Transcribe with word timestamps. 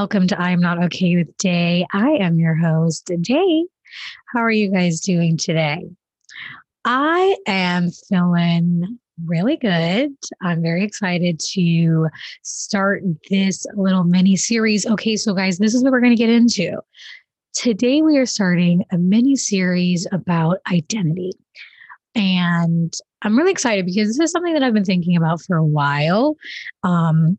welcome 0.00 0.26
to 0.26 0.40
I'm 0.40 0.60
Not 0.60 0.82
Okay 0.84 1.16
with 1.16 1.36
Day. 1.36 1.84
I 1.92 2.12
am 2.12 2.38
your 2.38 2.54
host, 2.54 3.12
Day. 3.20 3.66
How 4.32 4.40
are 4.40 4.50
you 4.50 4.72
guys 4.72 4.98
doing 5.00 5.36
today? 5.36 5.90
I 6.86 7.36
am 7.46 7.90
feeling 7.90 8.98
really 9.26 9.58
good. 9.58 10.14
I'm 10.40 10.62
very 10.62 10.84
excited 10.84 11.38
to 11.52 12.08
start 12.42 13.02
this 13.28 13.66
little 13.74 14.04
mini 14.04 14.36
series. 14.36 14.86
Okay, 14.86 15.18
so 15.18 15.34
guys, 15.34 15.58
this 15.58 15.74
is 15.74 15.84
what 15.84 15.92
we're 15.92 16.00
going 16.00 16.16
to 16.16 16.24
get 16.24 16.30
into. 16.30 16.78
Today, 17.52 18.00
we 18.00 18.16
are 18.16 18.24
starting 18.24 18.82
a 18.90 18.96
mini 18.96 19.36
series 19.36 20.06
about 20.12 20.60
identity. 20.72 21.32
And 22.14 22.90
I'm 23.20 23.36
really 23.36 23.52
excited 23.52 23.84
because 23.84 24.08
this 24.08 24.18
is 24.18 24.32
something 24.32 24.54
that 24.54 24.62
I've 24.62 24.72
been 24.72 24.82
thinking 24.82 25.18
about 25.18 25.42
for 25.42 25.58
a 25.58 25.64
while. 25.64 26.36
Um, 26.84 27.38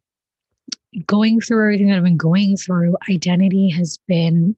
going 1.05 1.39
through 1.41 1.63
everything 1.63 1.87
that 1.87 1.97
I've 1.97 2.03
been 2.03 2.17
going 2.17 2.57
through, 2.57 2.95
identity 3.09 3.69
has 3.69 3.97
been 4.07 4.55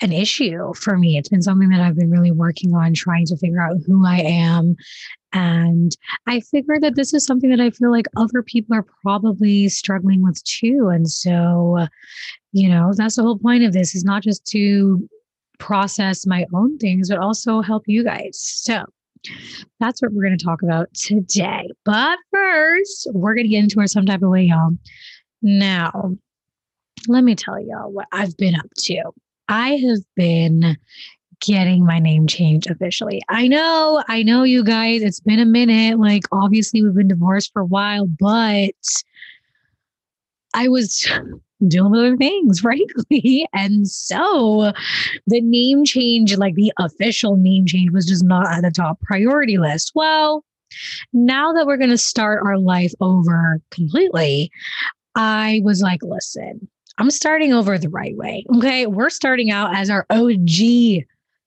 an 0.00 0.12
issue 0.12 0.72
for 0.74 0.96
me. 0.96 1.16
It's 1.16 1.28
been 1.28 1.42
something 1.42 1.70
that 1.70 1.80
I've 1.80 1.96
been 1.96 2.10
really 2.10 2.30
working 2.30 2.74
on, 2.74 2.94
trying 2.94 3.26
to 3.26 3.36
figure 3.36 3.60
out 3.60 3.78
who 3.84 4.06
I 4.06 4.18
am. 4.18 4.76
And 5.32 5.96
I 6.26 6.40
figured 6.40 6.82
that 6.82 6.94
this 6.94 7.12
is 7.12 7.24
something 7.24 7.50
that 7.50 7.60
I 7.60 7.70
feel 7.70 7.90
like 7.90 8.06
other 8.16 8.42
people 8.42 8.76
are 8.76 8.86
probably 9.02 9.68
struggling 9.68 10.22
with 10.22 10.42
too. 10.44 10.88
And 10.88 11.10
so, 11.10 11.86
you 12.52 12.68
know, 12.68 12.92
that's 12.96 13.16
the 13.16 13.22
whole 13.22 13.38
point 13.38 13.64
of 13.64 13.72
this 13.72 13.94
is 13.94 14.04
not 14.04 14.22
just 14.22 14.44
to 14.46 15.08
process 15.58 16.26
my 16.26 16.46
own 16.54 16.78
things, 16.78 17.08
but 17.10 17.18
also 17.18 17.60
help 17.60 17.82
you 17.86 18.04
guys. 18.04 18.38
So, 18.40 18.84
that's 19.80 20.02
what 20.02 20.12
we're 20.12 20.24
going 20.24 20.36
to 20.36 20.44
talk 20.44 20.62
about 20.62 20.92
today. 20.94 21.68
But 21.84 22.18
first, 22.32 23.08
we're 23.12 23.34
going 23.34 23.46
to 23.46 23.50
get 23.50 23.62
into 23.62 23.80
it 23.80 23.88
some 23.88 24.06
type 24.06 24.22
of 24.22 24.30
way, 24.30 24.44
y'all. 24.44 24.76
Now, 25.42 26.16
let 27.06 27.24
me 27.24 27.34
tell 27.34 27.60
y'all 27.60 27.90
what 27.90 28.06
I've 28.12 28.36
been 28.36 28.54
up 28.54 28.68
to. 28.76 29.02
I 29.48 29.76
have 29.76 30.00
been 30.16 30.76
getting 31.40 31.84
my 31.84 31.98
name 32.00 32.26
changed 32.26 32.70
officially. 32.70 33.22
I 33.28 33.46
know, 33.46 34.02
I 34.08 34.22
know 34.22 34.42
you 34.42 34.64
guys, 34.64 35.02
it's 35.02 35.20
been 35.20 35.38
a 35.38 35.46
minute. 35.46 35.98
Like, 35.98 36.24
obviously, 36.32 36.82
we've 36.82 36.94
been 36.94 37.08
divorced 37.08 37.52
for 37.52 37.62
a 37.62 37.66
while, 37.66 38.06
but 38.06 38.74
I 40.54 40.68
was 40.68 41.08
with 41.60 41.96
other 41.96 42.16
things, 42.16 42.60
frankly. 42.60 43.46
And 43.52 43.88
so 43.88 44.72
the 45.26 45.40
name 45.40 45.84
change, 45.84 46.36
like 46.36 46.54
the 46.54 46.72
official 46.78 47.36
name 47.36 47.66
change, 47.66 47.90
was 47.90 48.06
just 48.06 48.24
not 48.24 48.46
at 48.46 48.62
the 48.62 48.70
top 48.70 49.00
priority 49.00 49.58
list. 49.58 49.92
Well, 49.94 50.44
now 51.12 51.52
that 51.52 51.66
we're 51.66 51.76
going 51.76 51.90
to 51.90 51.98
start 51.98 52.42
our 52.44 52.58
life 52.58 52.92
over 53.00 53.60
completely, 53.70 54.50
I 55.14 55.60
was 55.64 55.80
like, 55.80 56.02
listen, 56.02 56.68
I'm 56.98 57.10
starting 57.10 57.52
over 57.52 57.78
the 57.78 57.88
right 57.88 58.16
way. 58.16 58.44
Okay. 58.56 58.86
We're 58.86 59.10
starting 59.10 59.50
out 59.50 59.74
as 59.74 59.88
our 59.88 60.04
OG 60.10 61.04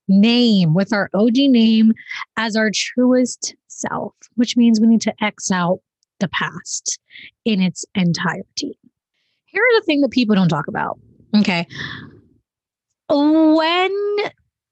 name, 0.07 0.73
with 0.73 0.91
our 0.93 1.09
OG 1.13 1.35
name 1.35 1.93
as 2.37 2.55
our 2.55 2.71
truest 2.73 3.55
self, 3.67 4.13
which 4.35 4.57
means 4.57 4.79
we 4.79 4.87
need 4.87 5.01
to 5.01 5.23
X 5.23 5.51
out 5.51 5.79
the 6.19 6.29
past 6.29 6.99
in 7.45 7.61
its 7.61 7.85
entirety. 7.95 8.77
Here's 9.51 9.79
the 9.79 9.83
thing 9.85 10.01
that 10.01 10.11
people 10.11 10.35
don't 10.35 10.49
talk 10.49 10.67
about. 10.67 10.99
Okay. 11.35 11.67
When 13.09 13.91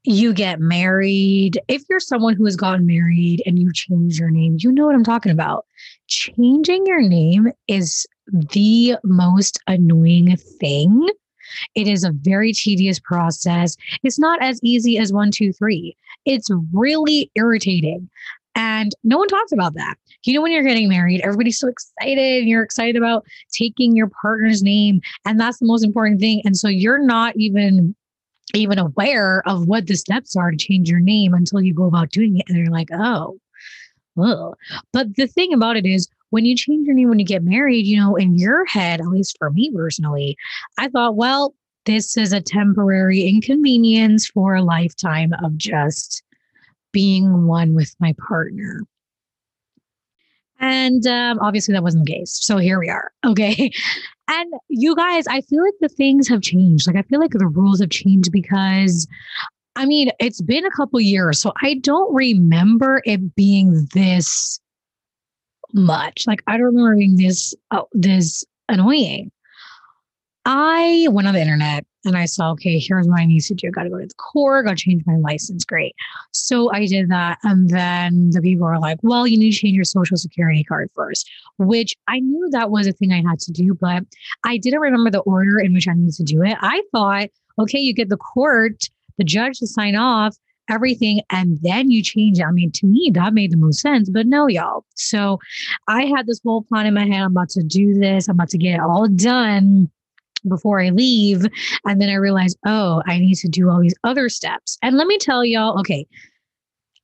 you 0.03 0.33
get 0.33 0.59
married, 0.59 1.59
if 1.67 1.83
you're 1.89 1.99
someone 1.99 2.35
who 2.35 2.45
has 2.45 2.55
gotten 2.55 2.85
married 2.85 3.43
and 3.45 3.59
you 3.59 3.71
change 3.73 4.17
your 4.17 4.29
name, 4.29 4.57
you 4.59 4.71
know 4.71 4.85
what 4.85 4.95
I'm 4.95 5.03
talking 5.03 5.31
about. 5.31 5.65
Changing 6.07 6.85
your 6.85 7.01
name 7.01 7.51
is 7.67 8.07
the 8.27 8.95
most 9.03 9.59
annoying 9.67 10.37
thing. 10.37 11.09
It 11.75 11.87
is 11.87 12.03
a 12.03 12.11
very 12.11 12.53
tedious 12.53 12.99
process. 12.99 13.75
It's 14.03 14.19
not 14.19 14.41
as 14.41 14.59
easy 14.63 14.97
as 14.97 15.11
one, 15.11 15.31
two, 15.31 15.51
three. 15.51 15.97
It's 16.25 16.47
really 16.71 17.31
irritating. 17.35 18.09
And 18.55 18.93
no 19.03 19.17
one 19.17 19.27
talks 19.27 19.51
about 19.51 19.73
that. 19.75 19.95
You 20.25 20.33
know, 20.33 20.41
when 20.41 20.51
you're 20.51 20.63
getting 20.63 20.89
married, 20.89 21.21
everybody's 21.21 21.59
so 21.59 21.67
excited 21.67 22.39
and 22.41 22.49
you're 22.49 22.63
excited 22.63 22.97
about 22.97 23.25
taking 23.53 23.95
your 23.95 24.09
partner's 24.21 24.61
name. 24.61 25.01
And 25.25 25.39
that's 25.39 25.59
the 25.59 25.65
most 25.65 25.83
important 25.83 26.19
thing. 26.19 26.41
And 26.45 26.57
so 26.57 26.67
you're 26.67 27.03
not 27.03 27.33
even 27.37 27.95
even 28.55 28.79
aware 28.79 29.43
of 29.47 29.67
what 29.67 29.85
the 29.85 29.95
steps 29.95 30.35
are 30.35 30.49
to 30.49 30.57
change 30.57 30.89
your 30.89 30.99
name 30.99 31.35
until 31.35 31.61
you 31.61 31.73
go 31.73 31.85
about 31.85 32.09
doing 32.09 32.37
it. 32.37 32.45
And 32.49 32.57
you're 32.57 32.71
like, 32.71 32.89
oh, 32.91 33.39
ugh. 34.19 34.55
But 34.91 35.15
the 35.15 35.27
thing 35.27 35.53
about 35.53 35.77
it 35.77 35.85
is, 35.85 36.07
when 36.31 36.45
you 36.45 36.55
change 36.55 36.85
your 36.85 36.95
name 36.95 37.09
when 37.09 37.19
you 37.19 37.25
get 37.25 37.43
married, 37.43 37.87
you 37.87 37.97
know, 37.97 38.15
in 38.15 38.37
your 38.37 38.65
head, 38.65 38.99
at 38.99 39.07
least 39.07 39.35
for 39.39 39.49
me 39.49 39.71
personally, 39.73 40.37
I 40.77 40.87
thought, 40.87 41.15
well, 41.15 41.55
this 41.85 42.17
is 42.17 42.33
a 42.33 42.41
temporary 42.41 43.21
inconvenience 43.23 44.27
for 44.27 44.55
a 44.55 44.61
lifetime 44.61 45.33
of 45.43 45.57
just 45.57 46.21
being 46.91 47.45
one 47.47 47.73
with 47.75 47.95
my 47.99 48.13
partner. 48.27 48.81
And 50.59 51.07
um, 51.07 51.39
obviously, 51.39 51.73
that 51.73 51.83
wasn't 51.83 52.05
the 52.05 52.13
case. 52.13 52.37
So 52.41 52.57
here 52.57 52.79
we 52.79 52.89
are. 52.89 53.11
Okay. 53.25 53.71
And 54.31 54.53
you 54.67 54.95
guys, 54.95 55.25
I 55.27 55.41
feel 55.41 55.63
like 55.63 55.73
the 55.81 55.89
things 55.89 56.27
have 56.27 56.41
changed. 56.41 56.85
Like, 56.85 56.95
I 56.95 57.01
feel 57.01 57.19
like 57.19 57.31
the 57.31 57.47
rules 57.47 57.79
have 57.81 57.89
changed 57.89 58.31
because 58.31 59.07
I 59.79 59.85
mean, 59.85 60.11
it's 60.19 60.41
been 60.41 60.65
a 60.65 60.71
couple 60.71 60.99
years. 60.99 61.41
So 61.41 61.53
I 61.61 61.75
don't 61.75 62.13
remember 62.13 63.01
it 63.05 63.33
being 63.33 63.87
this 63.93 64.59
much. 65.73 66.25
Like, 66.27 66.43
I 66.47 66.57
don't 66.57 66.65
remember 66.65 66.97
being 66.97 67.15
this, 67.15 67.55
oh, 67.71 67.87
this 67.93 68.43
annoying. 68.67 69.31
I 70.43 71.07
went 71.11 71.29
on 71.29 71.33
the 71.33 71.39
internet 71.39 71.85
and 72.05 72.15
I 72.17 72.25
saw, 72.25 72.51
okay, 72.51 72.79
here's 72.79 73.07
what 73.07 73.19
I 73.19 73.25
need 73.25 73.41
to 73.41 73.53
do. 73.53 73.71
Got 73.71 73.83
to 73.83 73.89
go 73.89 73.99
to 73.99 74.05
the 74.05 74.13
court, 74.15 74.65
got 74.65 74.77
to 74.77 74.83
change 74.83 75.03
my 75.05 75.17
license. 75.17 75.65
Great. 75.65 75.95
So 76.31 76.71
I 76.71 76.85
did 76.85 77.09
that. 77.09 77.39
And 77.43 77.69
then 77.69 78.31
the 78.31 78.41
people 78.41 78.65
were 78.67 78.79
like, 78.79 78.99
well, 79.01 79.27
you 79.27 79.37
need 79.37 79.51
to 79.51 79.57
change 79.57 79.75
your 79.75 79.83
social 79.83 80.17
security 80.17 80.63
card 80.63 80.89
first, 80.95 81.29
which 81.57 81.93
I 82.07 82.19
knew 82.19 82.49
that 82.51 82.71
was 82.71 82.87
a 82.87 82.93
thing 82.93 83.11
I 83.11 83.21
had 83.27 83.39
to 83.39 83.51
do, 83.51 83.73
but 83.73 84.03
I 84.45 84.57
didn't 84.57 84.79
remember 84.79 85.09
the 85.09 85.19
order 85.19 85.59
in 85.59 85.73
which 85.73 85.87
I 85.87 85.93
needed 85.93 86.13
to 86.15 86.23
do 86.23 86.43
it. 86.43 86.57
I 86.61 86.81
thought, 86.91 87.29
okay, 87.59 87.79
you 87.79 87.93
get 87.93 88.09
the 88.09 88.17
court, 88.17 88.83
the 89.17 89.25
judge 89.25 89.59
to 89.59 89.67
sign 89.67 89.95
off 89.95 90.37
everything 90.69 91.19
and 91.31 91.57
then 91.61 91.89
you 91.89 92.01
change 92.01 92.39
it. 92.39 92.45
I 92.45 92.51
mean, 92.51 92.71
to 92.73 92.85
me, 92.85 93.11
that 93.15 93.33
made 93.33 93.51
the 93.51 93.57
most 93.57 93.81
sense, 93.81 94.09
but 94.09 94.27
no, 94.27 94.47
y'all. 94.47 94.85
So 94.95 95.39
I 95.87 96.05
had 96.05 96.27
this 96.27 96.39
whole 96.45 96.61
plan 96.61 96.85
in 96.85 96.93
my 96.93 97.07
head. 97.07 97.23
I'm 97.23 97.31
about 97.31 97.49
to 97.49 97.63
do 97.63 97.95
this, 97.95 98.29
I'm 98.29 98.35
about 98.35 98.49
to 98.49 98.57
get 98.57 98.75
it 98.75 98.81
all 98.81 99.07
done 99.07 99.89
before 100.47 100.81
I 100.81 100.89
leave. 100.89 101.45
And 101.85 102.01
then 102.01 102.09
I 102.09 102.15
realized, 102.15 102.57
oh, 102.65 103.01
I 103.05 103.19
need 103.19 103.35
to 103.35 103.47
do 103.47 103.69
all 103.69 103.79
these 103.79 103.95
other 104.03 104.29
steps. 104.29 104.77
And 104.81 104.97
let 104.97 105.07
me 105.07 105.17
tell 105.17 105.43
y'all, 105.43 105.79
okay, 105.79 106.07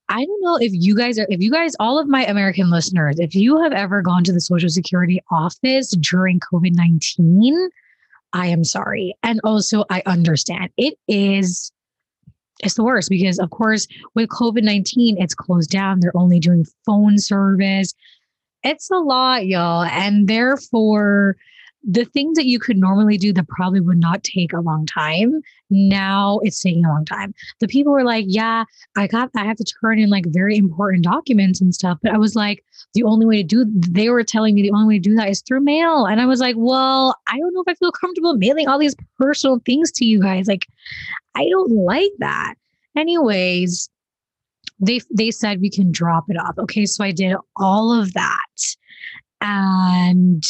I 0.10 0.24
don't 0.24 0.42
know 0.44 0.58
if 0.58 0.72
you 0.74 0.96
guys 0.96 1.18
are, 1.18 1.26
if 1.30 1.42
you 1.42 1.52
guys, 1.52 1.74
all 1.80 1.98
of 1.98 2.08
my 2.08 2.26
American 2.26 2.70
listeners, 2.70 3.20
if 3.20 3.34
you 3.34 3.62
have 3.62 3.72
ever 3.72 4.02
gone 4.02 4.24
to 4.26 4.34
the 4.34 4.42
Social 4.42 4.70
Security 4.70 5.22
office 5.32 5.92
during 5.92 6.40
COVID 6.40 6.74
19, 6.74 7.70
I 8.34 8.48
am 8.48 8.64
sorry. 8.64 9.16
And 9.24 9.40
also, 9.44 9.86
I 9.90 10.04
understand 10.06 10.70
it 10.78 10.98
is. 11.08 11.72
It's 12.64 12.76
the 12.76 12.84
worst 12.84 13.10
because, 13.10 13.40
of 13.40 13.50
course, 13.50 13.88
with 14.14 14.30
COVID 14.30 14.64
19, 14.64 15.22
it's 15.22 15.34
closed 15.34 15.72
down. 15.72 16.00
They're 16.00 16.16
only 16.16 16.40
doing 16.40 16.66
phone 16.86 17.18
service. 17.18 17.94
It's 18.64 18.90
a 18.92 18.98
lot, 18.98 19.48
y'all. 19.48 19.84
And 19.84 20.28
therefore, 20.28 21.36
the 21.88 22.06
things 22.06 22.36
that 22.36 22.46
you 22.46 22.60
could 22.60 22.78
normally 22.78 23.18
do 23.18 23.32
that 23.32 23.48
probably 23.48 23.80
would 23.80 24.00
not 24.00 24.24
take 24.24 24.54
a 24.54 24.60
long 24.60 24.86
time 24.86 25.42
now 25.70 26.40
it's 26.44 26.62
taking 26.62 26.86
a 26.86 26.90
long 26.90 27.06
time. 27.06 27.34
The 27.60 27.68
people 27.68 27.92
were 27.94 28.04
like 28.04 28.26
yeah 28.28 28.64
i 28.96 29.08
got 29.08 29.30
i 29.36 29.44
have 29.44 29.58
to 29.58 29.64
turn 29.82 30.00
in 30.00 30.10
like 30.10 30.26
very 30.28 30.58
important 30.58 31.04
documents 31.04 31.62
and 31.62 31.74
stuff 31.74 31.98
but 32.02 32.14
i 32.14 32.18
was 32.18 32.36
like 32.36 32.64
the 32.94 33.04
only 33.04 33.26
way 33.26 33.38
to 33.38 33.44
do 33.44 33.66
they 33.80 34.10
were 34.10 34.24
telling 34.24 34.56
me 34.56 34.62
the 34.62 34.72
only 34.72 34.96
way 34.96 35.00
to 35.00 35.10
do 35.10 35.16
that 35.16 35.30
is 35.30 35.42
through 35.42 35.62
mail 35.62 36.06
and 36.06 36.22
i 36.22 36.26
was 36.26 36.40
like 36.40 36.56
well 36.58 37.16
i 37.28 37.38
don't 37.38 37.54
know 37.54 37.64
if 37.66 37.72
i 37.72 37.76
feel 37.76 37.92
comfortable 37.92 38.36
mailing 38.36 38.68
all 38.68 38.80
these 38.80 38.96
personal 39.18 39.60
things 39.66 39.92
to 39.92 40.06
you 40.06 40.22
guys 40.22 40.48
like 40.48 40.66
i 41.36 41.48
don't 41.50 41.72
like 41.72 42.12
that. 42.20 42.56
Anyways 42.98 43.90
they 44.80 45.00
they 45.14 45.32
said 45.32 45.62
we 45.62 45.70
can 45.70 45.92
drop 45.92 46.26
it 46.30 46.38
off. 46.38 46.58
Okay 46.58 46.86
so 46.86 47.04
i 47.04 47.12
did 47.12 47.36
all 47.58 47.92
of 47.92 48.14
that 48.14 48.76
and 49.42 50.44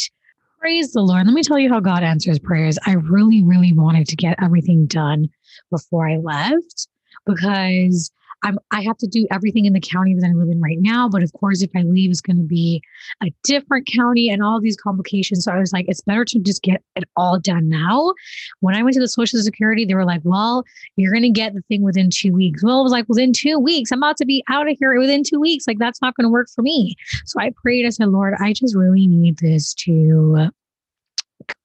Praise 0.66 0.90
the 0.90 1.00
Lord. 1.00 1.28
Let 1.28 1.32
me 1.32 1.44
tell 1.44 1.60
you 1.60 1.68
how 1.68 1.78
God 1.78 2.02
answers 2.02 2.40
prayers. 2.40 2.76
I 2.84 2.94
really, 2.94 3.40
really 3.40 3.72
wanted 3.72 4.08
to 4.08 4.16
get 4.16 4.42
everything 4.42 4.86
done 4.86 5.28
before 5.70 6.08
I 6.08 6.16
left 6.16 6.88
because 7.24 8.10
I'm 8.42 8.58
I 8.70 8.82
have 8.82 8.96
to 8.98 9.06
do 9.06 9.26
everything 9.30 9.64
in 9.64 9.72
the 9.72 9.80
county 9.80 10.14
that 10.14 10.26
I 10.26 10.32
live 10.32 10.48
in 10.48 10.60
right 10.60 10.78
now. 10.78 11.08
But 11.08 11.22
of 11.22 11.32
course, 11.32 11.62
if 11.62 11.70
I 11.74 11.82
leave, 11.82 12.10
it's 12.10 12.20
going 12.20 12.36
to 12.36 12.42
be 12.42 12.82
a 13.22 13.32
different 13.44 13.86
county 13.86 14.28
and 14.28 14.42
all 14.42 14.60
these 14.60 14.76
complications. 14.76 15.44
So 15.44 15.52
I 15.52 15.58
was 15.58 15.72
like, 15.72 15.86
it's 15.88 16.02
better 16.02 16.24
to 16.24 16.38
just 16.40 16.62
get 16.62 16.82
it 16.94 17.04
all 17.16 17.38
done 17.38 17.68
now. 17.68 18.14
When 18.60 18.74
I 18.74 18.82
went 18.82 18.94
to 18.94 19.00
the 19.00 19.08
Social 19.08 19.40
Security, 19.40 19.84
they 19.84 19.94
were 19.94 20.04
like, 20.04 20.20
well, 20.24 20.64
you're 20.96 21.12
going 21.12 21.22
to 21.22 21.30
get 21.30 21.54
the 21.54 21.62
thing 21.62 21.82
within 21.82 22.10
two 22.10 22.32
weeks. 22.32 22.62
Well, 22.62 22.80
it 22.80 22.84
was 22.84 22.92
like, 22.92 23.08
within 23.08 23.32
two 23.32 23.58
weeks, 23.58 23.90
I'm 23.90 23.98
about 23.98 24.16
to 24.18 24.26
be 24.26 24.44
out 24.48 24.68
of 24.68 24.76
here 24.78 24.98
within 24.98 25.22
two 25.24 25.40
weeks. 25.40 25.66
Like, 25.66 25.78
that's 25.78 26.02
not 26.02 26.14
going 26.14 26.24
to 26.24 26.30
work 26.30 26.48
for 26.54 26.62
me. 26.62 26.94
So 27.24 27.40
I 27.40 27.52
prayed. 27.62 27.86
I 27.86 27.90
said, 27.90 28.08
Lord, 28.08 28.34
I 28.38 28.52
just 28.52 28.76
really 28.76 29.06
need 29.06 29.38
this 29.38 29.74
to 29.74 30.50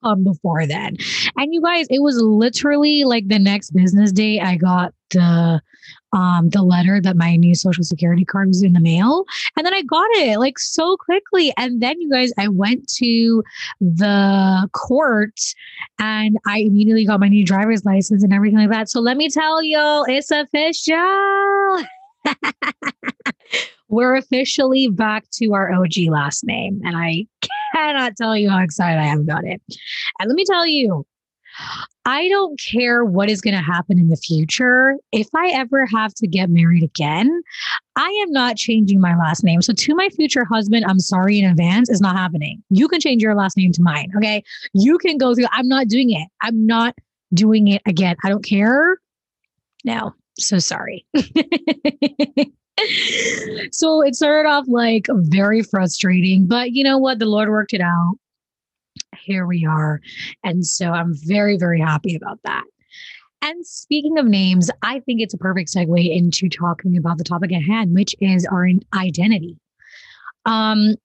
come 0.04 0.24
before 0.24 0.66
then. 0.66 0.98
And 1.38 1.54
you 1.54 1.62
guys, 1.62 1.88
it 1.90 2.02
was 2.02 2.18
literally 2.22 3.04
like 3.04 3.28
the 3.28 3.40
next 3.40 3.72
business 3.72 4.12
day 4.12 4.40
I 4.40 4.56
got 4.56 4.94
the 5.12 5.62
um 6.14 6.50
the 6.50 6.62
letter 6.62 7.00
that 7.00 7.16
my 7.16 7.36
new 7.36 7.56
social 7.56 7.84
security 7.84 8.26
card 8.26 8.48
was 8.48 8.64
in 8.64 8.74
the 8.74 8.80
mail 8.80 9.26
and 9.56 9.66
then 9.66 9.74
I 9.74 9.82
got 9.84 10.08
it 10.14 10.40
like 10.40 10.60
so 10.60 10.98
quickly 10.98 11.54
and 11.58 11.82
then 11.82 12.00
you 12.02 12.10
guys 12.10 12.32
I 12.38 12.48
went 12.48 12.88
to 12.96 13.44
the 13.80 14.70
court 14.74 15.40
and 16.00 16.38
I 16.48 16.60
immediately 16.60 17.06
got 17.06 17.20
my 17.20 17.30
new 17.30 17.46
driver's 17.46 17.86
license 17.86 18.24
and 18.24 18.34
everything 18.34 18.60
like 18.60 18.70
that. 18.70 18.90
So 18.90 19.00
let 19.00 19.18
me 19.18 19.30
tell 19.30 19.64
y'all, 19.64 20.06
it's 20.08 20.32
official. 20.32 21.84
We're 23.90 24.16
officially 24.16 24.88
back 24.88 25.26
to 25.34 25.54
our 25.54 25.74
OG 25.74 26.08
last 26.10 26.46
name 26.46 26.82
and 26.84 26.96
I 26.96 27.26
cannot 27.76 28.16
tell 28.16 28.38
you 28.38 28.50
how 28.50 28.60
excited 28.60 29.00
I 29.00 29.08
am 29.08 29.22
about 29.22 29.44
it. 29.46 29.62
And 30.20 30.30
let 30.30 30.36
me 30.36 30.46
tell 30.46 30.66
you, 30.66 31.06
I 32.06 32.28
don't 32.30 32.60
care 32.60 33.06
what 33.06 33.30
is 33.30 33.42
going 33.42 33.54
to 33.54 33.62
happen 33.62 34.00
in 34.00 34.10
the 34.10 34.16
future. 34.16 34.96
If 35.12 35.28
I 35.36 35.50
ever 35.50 35.86
have 35.86 36.14
to 36.16 36.28
get 36.28 36.50
married 36.50 36.84
again, 36.84 37.44
I 37.96 38.08
am 38.24 38.32
not 38.32 38.58
changing 38.58 39.00
my 39.00 39.16
last 39.16 39.44
name. 39.44 39.62
So, 39.62 39.72
to 39.74 39.96
my 39.96 40.10
future 40.10 40.44
husband, 40.44 40.86
I'm 40.88 41.00
sorry 41.00 41.40
in 41.40 41.50
advance, 41.50 41.90
it's 41.90 42.02
not 42.02 42.16
happening. 42.16 42.64
You 42.70 42.88
can 42.88 43.00
change 43.00 43.22
your 43.22 43.36
last 43.36 43.56
name 43.56 43.72
to 43.74 43.84
mine. 43.84 44.12
Okay. 44.18 44.44
You 44.74 44.98
can 44.98 45.18
go 45.18 45.36
through, 45.36 45.46
I'm 45.52 45.68
not 45.68 45.88
doing 45.88 46.12
it. 46.12 46.28
I'm 46.42 46.66
not 46.66 46.96
doing 47.34 47.68
it 47.68 47.82
again. 47.86 48.16
I 48.24 48.30
don't 48.30 48.44
care. 48.44 48.98
No, 49.84 50.14
so 50.38 50.60
sorry. 50.60 51.06
so 53.72 54.02
it 54.02 54.16
started 54.16 54.48
off 54.48 54.66
like 54.68 55.08
very 55.10 55.62
frustrating, 55.62 56.48
but 56.48 56.72
you 56.72 56.84
know 56.84 56.98
what? 56.98 57.20
The 57.20 57.26
Lord 57.26 57.50
worked 57.50 57.74
it 57.74 57.82
out 57.82 58.16
here 59.22 59.46
we 59.46 59.66
are. 59.66 60.02
And 60.44 60.66
so 60.66 60.92
I'm 60.92 61.14
very, 61.14 61.58
very 61.58 61.80
happy 61.80 62.16
about 62.16 62.40
that. 62.44 62.64
And 63.42 63.66
speaking 63.66 64.20
of 64.20 64.26
names, 64.26 64.70
I 64.84 65.00
think 65.00 65.22
it's 65.22 65.34
a 65.34 65.38
perfect 65.38 65.74
segue 65.74 66.16
into 66.16 66.48
talking 66.48 66.96
about 66.98 67.18
the 67.18 67.24
topic 67.24 67.52
at 67.52 67.64
hand, 67.64 67.94
which 67.94 68.16
is 68.20 68.46
our 68.46 68.68
identity. 68.94 69.58
Um, 70.46 70.96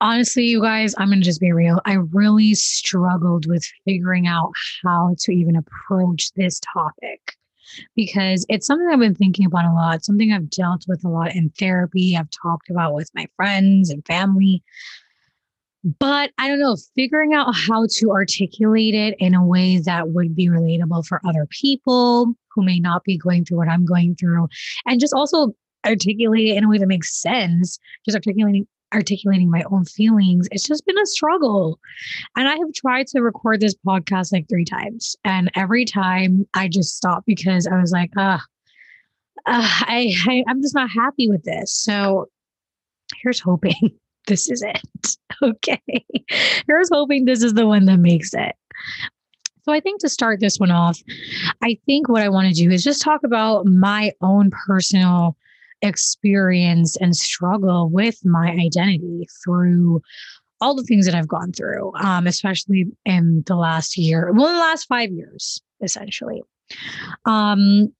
honestly, 0.00 0.44
you 0.46 0.60
guys, 0.60 0.94
I'm 0.98 1.08
going 1.08 1.20
to 1.20 1.24
just 1.24 1.40
be 1.40 1.52
real. 1.52 1.80
I 1.84 1.94
really 1.94 2.54
struggled 2.54 3.46
with 3.46 3.64
figuring 3.84 4.26
out 4.26 4.52
how 4.84 5.14
to 5.20 5.32
even 5.32 5.54
approach 5.54 6.32
this 6.34 6.60
topic 6.74 7.36
because 7.94 8.44
it's 8.48 8.66
something 8.66 8.88
I've 8.88 8.98
been 8.98 9.14
thinking 9.14 9.46
about 9.46 9.64
a 9.64 9.72
lot, 9.72 10.04
something 10.04 10.32
I've 10.32 10.50
dealt 10.50 10.84
with 10.88 11.04
a 11.04 11.08
lot 11.08 11.34
in 11.34 11.50
therapy, 11.50 12.16
I've 12.16 12.30
talked 12.30 12.68
about 12.68 12.94
with 12.94 13.10
my 13.14 13.26
friends 13.36 13.90
and 13.90 14.04
family. 14.04 14.62
But 15.98 16.30
I 16.38 16.48
don't 16.48 16.60
know, 16.60 16.76
figuring 16.94 17.34
out 17.34 17.54
how 17.54 17.86
to 17.98 18.10
articulate 18.12 18.94
it 18.94 19.16
in 19.18 19.34
a 19.34 19.44
way 19.44 19.78
that 19.78 20.10
would 20.10 20.34
be 20.36 20.48
relatable 20.48 21.06
for 21.06 21.20
other 21.26 21.46
people 21.50 22.34
who 22.54 22.62
may 22.62 22.78
not 22.78 23.02
be 23.02 23.18
going 23.18 23.44
through 23.44 23.58
what 23.58 23.68
I'm 23.68 23.84
going 23.84 24.14
through, 24.14 24.48
and 24.86 25.00
just 25.00 25.14
also 25.14 25.54
articulate 25.84 26.48
it 26.48 26.56
in 26.56 26.64
a 26.64 26.68
way 26.68 26.78
that 26.78 26.86
makes 26.86 27.20
sense, 27.20 27.78
just 28.04 28.14
articulating 28.14 28.66
articulating 28.94 29.50
my 29.50 29.64
own 29.70 29.84
feelings. 29.84 30.48
It's 30.52 30.68
just 30.68 30.84
been 30.84 30.98
a 30.98 31.06
struggle. 31.06 31.80
And 32.36 32.46
I 32.46 32.56
have 32.56 32.72
tried 32.76 33.06
to 33.08 33.20
record 33.20 33.60
this 33.60 33.74
podcast 33.86 34.32
like 34.32 34.48
three 34.50 34.66
times. 34.66 35.16
And 35.24 35.50
every 35.56 35.86
time 35.86 36.46
I 36.52 36.68
just 36.68 36.94
stop 36.94 37.24
because 37.26 37.66
I 37.66 37.80
was 37.80 37.90
like, 37.90 38.10
uh, 38.18 38.38
uh 39.46 39.68
I, 39.86 40.14
I 40.28 40.44
I'm 40.46 40.60
just 40.60 40.74
not 40.74 40.90
happy 40.90 41.28
with 41.28 41.42
this. 41.44 41.72
So 41.72 42.26
here's 43.22 43.40
hoping 43.40 43.98
this 44.26 44.50
is 44.50 44.62
it. 44.62 44.80
Okay. 45.42 45.80
Here's 46.68 46.90
hoping 46.92 47.24
this 47.24 47.42
is 47.42 47.54
the 47.54 47.66
one 47.66 47.86
that 47.86 47.96
makes 47.96 48.32
it. 48.32 48.54
So 49.64 49.72
I 49.72 49.80
think 49.80 50.00
to 50.00 50.08
start 50.08 50.38
this 50.38 50.60
one 50.60 50.70
off, 50.70 51.00
I 51.62 51.78
think 51.84 52.08
what 52.08 52.22
I 52.22 52.28
want 52.28 52.46
to 52.46 52.54
do 52.54 52.70
is 52.70 52.84
just 52.84 53.02
talk 53.02 53.24
about 53.24 53.66
my 53.66 54.12
own 54.20 54.52
personal 54.66 55.36
experience 55.80 56.96
and 56.96 57.16
struggle 57.16 57.88
with 57.90 58.24
my 58.24 58.50
identity 58.50 59.26
through 59.44 60.00
all 60.60 60.76
the 60.76 60.84
things 60.84 61.06
that 61.06 61.14
I've 61.14 61.28
gone 61.28 61.52
through, 61.52 61.92
um, 61.96 62.28
especially 62.28 62.86
in 63.04 63.42
the 63.46 63.56
last 63.56 63.96
year, 63.98 64.30
well, 64.32 64.46
the 64.46 64.60
last 64.60 64.84
five 64.84 65.10
years, 65.10 65.60
essentially. 65.82 66.40
Um, 67.24 67.92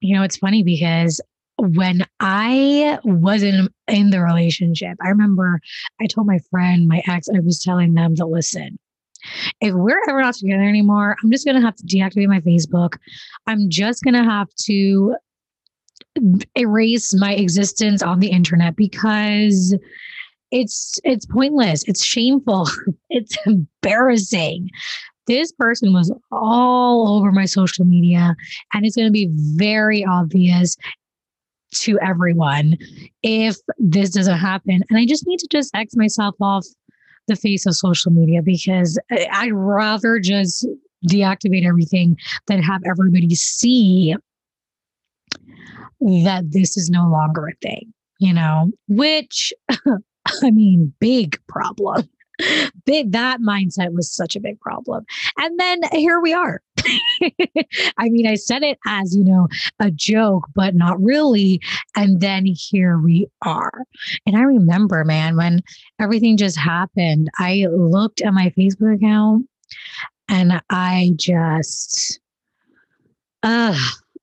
you 0.00 0.16
know, 0.16 0.24
it's 0.24 0.38
funny 0.38 0.64
because 0.64 1.20
when 1.60 2.06
I 2.20 2.98
wasn't 3.04 3.72
in 3.88 4.10
the 4.10 4.20
relationship, 4.20 4.96
I 5.02 5.08
remember 5.08 5.60
I 6.00 6.06
told 6.06 6.26
my 6.26 6.38
friend, 6.50 6.88
my 6.88 7.02
ex, 7.06 7.28
I 7.28 7.40
was 7.40 7.58
telling 7.58 7.94
them 7.94 8.14
that 8.16 8.26
listen, 8.26 8.78
if 9.60 9.74
we're 9.74 10.00
ever 10.08 10.20
not 10.20 10.34
together 10.34 10.62
anymore, 10.62 11.16
I'm 11.22 11.30
just 11.30 11.46
gonna 11.46 11.60
have 11.60 11.76
to 11.76 11.84
deactivate 11.84 12.28
my 12.28 12.40
Facebook. 12.40 12.96
I'm 13.46 13.68
just 13.68 14.02
gonna 14.02 14.24
have 14.24 14.48
to 14.64 15.16
erase 16.56 17.14
my 17.14 17.34
existence 17.34 18.02
on 18.02 18.20
the 18.20 18.28
internet 18.28 18.76
because 18.76 19.76
it's 20.50 20.98
it's 21.04 21.26
pointless. 21.26 21.84
It's 21.86 22.04
shameful. 22.04 22.68
it's 23.10 23.36
embarrassing 23.46 24.70
this 25.26 25.52
person 25.52 25.92
was 25.92 26.12
all 26.32 27.16
over 27.16 27.30
my 27.30 27.44
social 27.44 27.84
media 27.84 28.34
and 28.74 28.84
it's 28.84 28.96
going 28.96 29.06
to 29.06 29.12
be 29.12 29.28
very 29.30 30.04
obvious 30.04 30.76
to 31.72 31.98
everyone 32.00 32.76
if 33.22 33.56
this 33.78 34.10
doesn't 34.10 34.38
happen. 34.38 34.82
And 34.88 34.98
I 34.98 35.06
just 35.06 35.26
need 35.26 35.38
to 35.38 35.48
just 35.50 35.74
X 35.74 35.94
myself 35.96 36.34
off 36.40 36.66
the 37.28 37.36
face 37.36 37.66
of 37.66 37.76
social 37.76 38.12
media 38.12 38.42
because 38.42 38.98
I'd 39.10 39.52
rather 39.52 40.18
just 40.18 40.66
deactivate 41.08 41.66
everything 41.66 42.18
than 42.46 42.62
have 42.62 42.82
everybody 42.84 43.34
see 43.34 44.14
that 46.00 46.44
this 46.50 46.76
is 46.76 46.90
no 46.90 47.08
longer 47.08 47.46
a 47.46 47.54
thing, 47.62 47.92
you 48.18 48.32
know, 48.32 48.70
which 48.88 49.52
I 50.42 50.50
mean, 50.50 50.92
big 51.00 51.38
problem. 51.48 52.08
Big 52.86 53.12
that 53.12 53.40
mindset 53.40 53.92
was 53.92 54.10
such 54.10 54.34
a 54.34 54.40
big 54.40 54.58
problem. 54.60 55.04
And 55.36 55.60
then 55.60 55.82
here 55.92 56.20
we 56.20 56.32
are 56.32 56.62
i 57.98 58.08
mean 58.08 58.26
i 58.26 58.34
said 58.34 58.62
it 58.62 58.78
as 58.86 59.16
you 59.16 59.24
know 59.24 59.48
a 59.78 59.90
joke 59.90 60.46
but 60.54 60.74
not 60.74 61.00
really. 61.02 61.60
And 61.96 62.20
then 62.20 62.44
here 62.46 62.98
we 62.98 63.28
are. 63.42 63.84
And 64.26 64.36
i 64.36 64.42
remember 64.42 65.04
man 65.04 65.36
when 65.36 65.62
everything 66.00 66.36
just 66.36 66.58
happened 66.58 67.28
i 67.38 67.66
looked 67.70 68.20
at 68.20 68.34
my 68.34 68.52
facebook 68.56 68.96
account 68.96 69.48
and 70.28 70.60
i 70.70 71.10
just 71.16 72.20
uh 73.42 73.76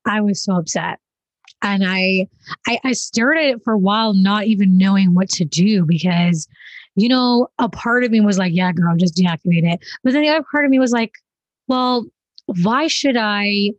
i 0.05 0.21
was 0.21 0.43
so 0.43 0.55
upset. 0.55 0.99
And 1.61 1.83
I, 1.85 2.27
I 2.67 2.79
i 2.83 2.91
stared 2.93 3.37
at 3.37 3.45
it 3.45 3.63
for 3.63 3.73
a 3.73 3.79
while 3.79 4.13
not 4.13 4.45
even 4.45 4.77
knowing 4.77 5.13
what 5.13 5.29
to 5.29 5.45
do 5.45 5.85
because 5.85 6.47
you 6.97 7.07
know, 7.07 7.47
a 7.59 7.69
part 7.69 8.03
of 8.03 8.11
me 8.11 8.19
was 8.21 8.39
like, 8.39 8.53
yeah, 8.53 8.71
girl, 8.71 8.95
just 8.97 9.15
deactivate 9.15 9.71
it. 9.71 9.79
But 10.03 10.13
then 10.13 10.23
the 10.23 10.29
other 10.29 10.45
part 10.51 10.65
of 10.65 10.71
me 10.71 10.79
was 10.79 10.91
like, 10.91 11.13
well, 11.67 12.05
why 12.47 12.87
should 12.87 13.17
I 13.17 13.71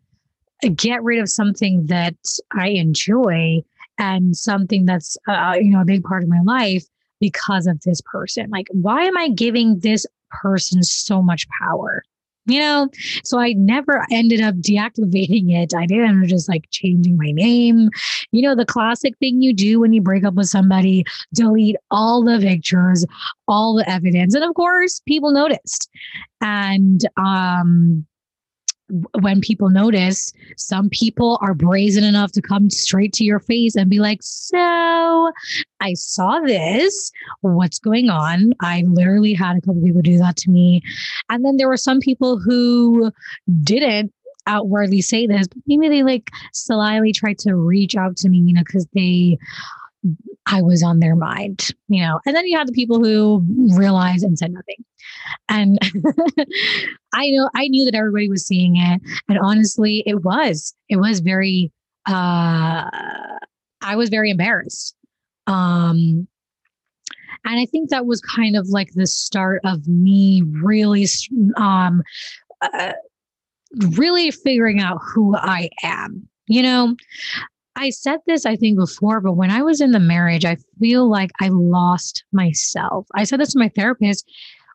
get 0.74 1.02
rid 1.02 1.20
of 1.20 1.28
something 1.28 1.86
that 1.86 2.16
I 2.52 2.68
enjoy 2.68 3.62
and 3.98 4.36
something 4.36 4.86
that's, 4.86 5.16
uh, 5.28 5.32
uh, 5.32 5.54
you 5.54 5.70
know, 5.70 5.80
a 5.80 5.86
big 5.86 6.04
part 6.04 6.22
of 6.22 6.28
my 6.28 6.40
life 6.44 6.84
because 7.20 7.66
of 7.66 7.80
this 7.82 8.00
person? 8.12 8.48
Like, 8.50 8.66
why 8.70 9.04
am 9.04 9.16
I 9.16 9.28
giving 9.28 9.80
this 9.80 10.06
person 10.30 10.82
so 10.82 11.22
much 11.22 11.46
power? 11.60 12.02
you 12.48 12.58
know 12.58 12.88
so 13.24 13.38
i 13.38 13.52
never 13.52 14.04
ended 14.10 14.40
up 14.40 14.54
deactivating 14.56 15.52
it 15.52 15.74
i 15.74 15.86
did 15.86 16.00
end 16.00 16.22
up 16.22 16.28
just 16.28 16.48
like 16.48 16.64
changing 16.70 17.16
my 17.16 17.30
name 17.30 17.90
you 18.32 18.42
know 18.42 18.54
the 18.54 18.64
classic 18.64 19.16
thing 19.18 19.42
you 19.42 19.52
do 19.52 19.78
when 19.78 19.92
you 19.92 20.00
break 20.00 20.24
up 20.24 20.34
with 20.34 20.48
somebody 20.48 21.04
delete 21.34 21.76
all 21.90 22.24
the 22.24 22.38
pictures 22.40 23.04
all 23.46 23.76
the 23.76 23.88
evidence 23.88 24.34
and 24.34 24.42
of 24.42 24.54
course 24.54 25.00
people 25.06 25.30
noticed 25.30 25.88
and 26.40 27.02
um 27.16 28.04
when 29.20 29.40
people 29.40 29.68
notice, 29.70 30.32
some 30.56 30.88
people 30.88 31.38
are 31.42 31.54
brazen 31.54 32.04
enough 32.04 32.32
to 32.32 32.42
come 32.42 32.70
straight 32.70 33.12
to 33.14 33.24
your 33.24 33.40
face 33.40 33.76
and 33.76 33.90
be 33.90 33.98
like, 33.98 34.20
So 34.22 35.30
I 35.80 35.94
saw 35.94 36.40
this. 36.40 37.12
What's 37.40 37.78
going 37.78 38.10
on? 38.10 38.54
I 38.60 38.84
literally 38.86 39.34
had 39.34 39.56
a 39.56 39.60
couple 39.60 39.82
people 39.82 40.02
do 40.02 40.18
that 40.18 40.36
to 40.38 40.50
me. 40.50 40.82
And 41.28 41.44
then 41.44 41.56
there 41.56 41.68
were 41.68 41.76
some 41.76 42.00
people 42.00 42.38
who 42.38 43.12
didn't 43.62 44.12
outwardly 44.46 45.02
say 45.02 45.26
this, 45.26 45.46
but 45.46 45.58
maybe 45.66 45.88
they 45.88 46.02
like 46.02 46.30
slyly 46.52 47.12
tried 47.12 47.38
to 47.40 47.54
reach 47.54 47.94
out 47.94 48.16
to 48.16 48.28
me, 48.28 48.38
you 48.38 48.54
know, 48.54 48.62
because 48.66 48.86
they 48.94 49.38
I 50.46 50.62
was 50.62 50.82
on 50.82 51.00
their 51.00 51.16
mind, 51.16 51.70
you 51.88 52.02
know. 52.02 52.20
And 52.24 52.34
then 52.34 52.46
you 52.46 52.56
have 52.56 52.66
the 52.66 52.72
people 52.72 53.02
who 53.02 53.44
realized 53.76 54.24
and 54.24 54.38
said 54.38 54.52
nothing. 54.52 54.84
And 55.48 55.78
I 57.12 57.30
know 57.30 57.50
I 57.54 57.68
knew 57.68 57.84
that 57.84 57.94
everybody 57.94 58.28
was 58.28 58.46
seeing 58.46 58.76
it. 58.76 59.00
And 59.28 59.38
honestly, 59.38 60.02
it 60.06 60.22
was. 60.24 60.74
It 60.88 60.96
was 60.96 61.20
very 61.20 61.70
uh 62.06 62.88
I 63.82 63.96
was 63.96 64.08
very 64.08 64.30
embarrassed. 64.30 64.94
Um 65.46 66.26
And 67.44 67.60
I 67.60 67.66
think 67.66 67.90
that 67.90 68.06
was 68.06 68.20
kind 68.20 68.56
of 68.56 68.68
like 68.68 68.90
the 68.94 69.06
start 69.06 69.60
of 69.64 69.86
me 69.86 70.42
really, 70.62 71.06
um, 71.56 72.02
uh, 72.60 72.92
really 73.96 74.30
figuring 74.30 74.80
out 74.80 74.98
who 75.02 75.36
I 75.36 75.70
am. 75.82 76.28
You 76.46 76.62
know, 76.62 76.96
I 77.78 77.90
said 77.90 78.18
this, 78.26 78.44
I 78.44 78.56
think, 78.56 78.76
before, 78.76 79.20
but 79.20 79.34
when 79.34 79.52
I 79.52 79.62
was 79.62 79.80
in 79.80 79.92
the 79.92 80.00
marriage, 80.00 80.44
I 80.44 80.56
feel 80.80 81.08
like 81.08 81.30
I 81.40 81.48
lost 81.48 82.24
myself. 82.32 83.06
I 83.14 83.22
said 83.22 83.38
this 83.38 83.52
to 83.52 83.58
my 83.58 83.68
therapist 83.68 84.28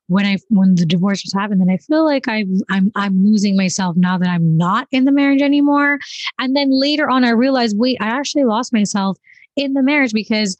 when 0.08 0.26
I 0.26 0.38
when 0.50 0.76
the 0.76 0.86
divorce 0.86 1.22
was 1.24 1.34
happening, 1.34 1.62
and 1.62 1.72
I 1.72 1.78
feel 1.78 2.06
like 2.06 2.30
I 2.30 2.46
I'm 2.70 2.92
I'm 2.96 3.26
losing 3.26 3.58
myself 3.58 3.98
now 3.98 4.18
that 4.18 4.30
I'm 4.30 4.56
not 4.56 4.88
in 4.92 5.04
the 5.04 5.12
marriage 5.12 5.42
anymore. 5.42 6.00
And 6.40 6.56
then 6.56 6.70
later 6.72 7.10
on, 7.10 7.26
I 7.26 7.32
realized, 7.32 7.78
wait, 7.78 7.98
I 8.00 8.08
actually 8.08 8.46
lost 8.46 8.72
myself 8.72 9.18
in 9.58 9.74
the 9.74 9.84
marriage 9.84 10.14
because 10.14 10.58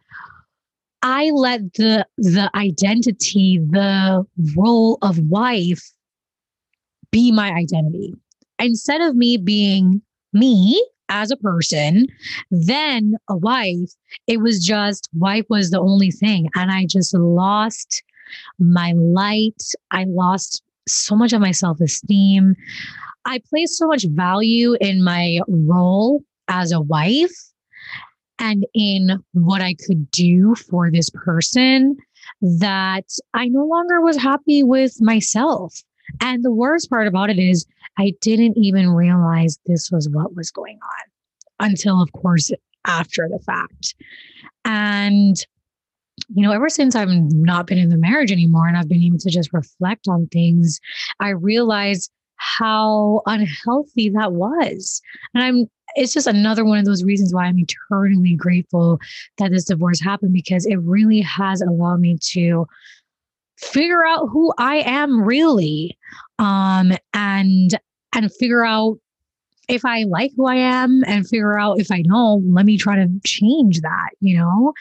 I 1.02 1.30
let 1.30 1.74
the 1.76 2.06
the 2.18 2.52
identity, 2.56 3.60
the 3.60 4.26
role 4.58 4.98
of 5.02 5.18
wife 5.30 5.92
be 7.10 7.32
my 7.32 7.52
identity. 7.52 8.16
Instead 8.60 9.00
of 9.00 9.16
me 9.16 9.38
being 9.38 10.02
me 10.34 10.84
as 11.10 11.32
a 11.32 11.38
person, 11.38 12.08
then 12.52 13.16
a 13.30 13.38
wife, 13.38 13.92
it 14.28 14.42
was 14.42 14.66
just 14.66 15.10
wife 15.14 15.46
was 15.50 15.70
the 15.70 15.80
only 15.80 16.12
thing. 16.12 16.50
And 16.56 16.72
I 16.72 16.86
just 16.86 17.14
lost 17.14 18.04
my 18.60 18.94
light. 18.96 19.62
I 19.92 20.06
lost 20.08 20.64
so 20.88 21.16
much 21.16 21.34
of 21.34 21.42
my 21.42 21.52
self 21.52 21.80
esteem. 21.82 22.56
I 23.26 23.42
placed 23.50 23.78
so 23.78 23.88
much 23.88 24.06
value 24.10 24.76
in 24.82 25.04
my 25.04 25.40
role 25.48 26.22
as 26.48 26.72
a 26.72 26.82
wife 26.82 27.32
and 28.40 28.66
in 28.74 29.24
what 29.34 29.62
I 29.62 29.76
could 29.76 30.12
do 30.12 30.56
for 30.56 30.92
this 30.92 31.10
person 31.10 31.96
that 32.42 33.06
I 33.34 33.48
no 33.48 33.66
longer 33.66 34.02
was 34.02 34.18
happy 34.18 34.64
with 34.64 35.02
myself. 35.02 35.82
And 36.20 36.44
the 36.44 36.52
worst 36.52 36.90
part 36.90 37.08
about 37.08 37.30
it 37.30 37.40
is, 37.40 37.66
I 37.98 38.14
didn't 38.22 38.58
even 38.58 38.90
realize 38.90 39.60
this 39.66 39.90
was 39.92 40.10
what 40.10 40.36
was 40.36 40.52
going 40.52 40.80
on 40.82 41.68
until, 41.70 42.02
of 42.02 42.12
course, 42.14 42.52
after 42.86 43.30
the 43.30 43.40
fact. 43.40 43.96
And, 44.66 45.36
you 46.30 46.44
know, 46.44 46.52
ever 46.52 46.70
since 46.70 46.96
I've 46.96 47.10
not 47.10 47.68
been 47.68 47.78
in 47.78 47.90
the 47.90 47.98
marriage 47.98 48.32
anymore 48.32 48.68
and 48.68 48.78
I've 48.78 48.90
been 48.90 49.04
able 49.04 49.20
to 49.20 49.30
just 49.30 49.54
reflect 49.54 50.08
on 50.08 50.28
things, 50.28 50.80
I 51.20 51.30
realized 51.30 52.12
how 52.36 53.22
unhealthy 53.26 54.10
that 54.10 54.34
was. 54.34 55.02
And 55.34 55.44
I'm 55.44 55.70
it's 55.96 56.14
just 56.14 56.28
another 56.28 56.66
one 56.66 56.80
of 56.80 56.86
those 56.86 57.04
reasons 57.04 57.34
why 57.34 57.46
I'm 57.46 57.60
eternally 57.60 58.36
grateful 58.36 59.00
that 59.38 59.52
this 59.52 59.66
divorce 59.66 60.00
happened 60.00 60.34
because 60.34 60.66
it 60.66 60.78
really 60.78 61.22
has 61.22 61.62
allowed 61.62 62.00
me 62.00 62.18
to 62.32 62.66
figure 63.58 64.06
out 64.06 64.28
who 64.32 64.54
I 64.58 64.78
am 64.78 65.22
really 65.22 65.98
um 66.40 66.94
and 67.14 67.78
and 68.16 68.34
figure 68.34 68.66
out 68.66 68.98
if 69.70 69.86
I 69.86 70.04
like 70.04 70.32
who 70.36 70.48
I 70.48 70.56
am 70.56 71.04
and 71.08 71.28
figure 71.28 71.58
out 71.58 71.80
if 71.80 71.90
I 71.92 72.02
don't, 72.02 72.54
let 72.54 72.66
me 72.66 72.78
try 72.78 72.96
to 72.96 73.08
change 73.26 73.82
that, 73.82 74.10
you 74.20 74.38
know? 74.38 74.74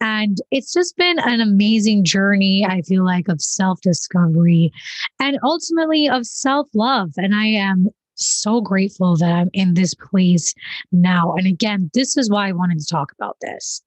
And 0.00 0.38
it's 0.50 0.72
just 0.72 0.96
been 0.96 1.18
an 1.20 1.40
amazing 1.40 2.04
journey, 2.04 2.64
I 2.64 2.82
feel 2.82 3.04
like, 3.04 3.28
of 3.28 3.40
self 3.40 3.80
discovery 3.80 4.72
and 5.20 5.38
ultimately 5.42 6.08
of 6.08 6.26
self 6.26 6.68
love. 6.74 7.12
And 7.16 7.34
I 7.34 7.46
am 7.46 7.88
so 8.14 8.60
grateful 8.60 9.16
that 9.16 9.30
I'm 9.30 9.50
in 9.52 9.74
this 9.74 9.94
place 9.94 10.54
now. 10.92 11.34
And 11.34 11.46
again, 11.46 11.90
this 11.94 12.16
is 12.16 12.30
why 12.30 12.48
I 12.48 12.52
wanted 12.52 12.78
to 12.80 12.86
talk 12.86 13.12
about 13.12 13.36
this. 13.40 13.82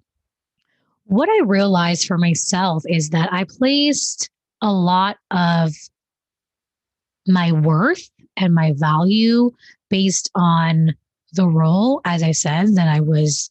What 1.10 1.28
I 1.28 1.42
realized 1.44 2.06
for 2.06 2.20
myself 2.20 2.84
is 2.88 3.10
that 3.10 3.34
I 3.34 3.44
placed 3.44 4.30
a 4.62 4.72
lot 4.72 5.18
of 5.32 5.74
my 7.26 7.52
worth 7.52 8.12
and 8.38 8.54
my 8.54 8.74
value 8.76 9.50
based 9.90 10.30
on 10.36 10.94
the 11.34 11.48
role, 11.48 12.00
as 12.06 12.22
I 12.22 12.32
said, 12.32 12.76
that 12.76 12.88
I 12.88 13.00
was, 13.00 13.50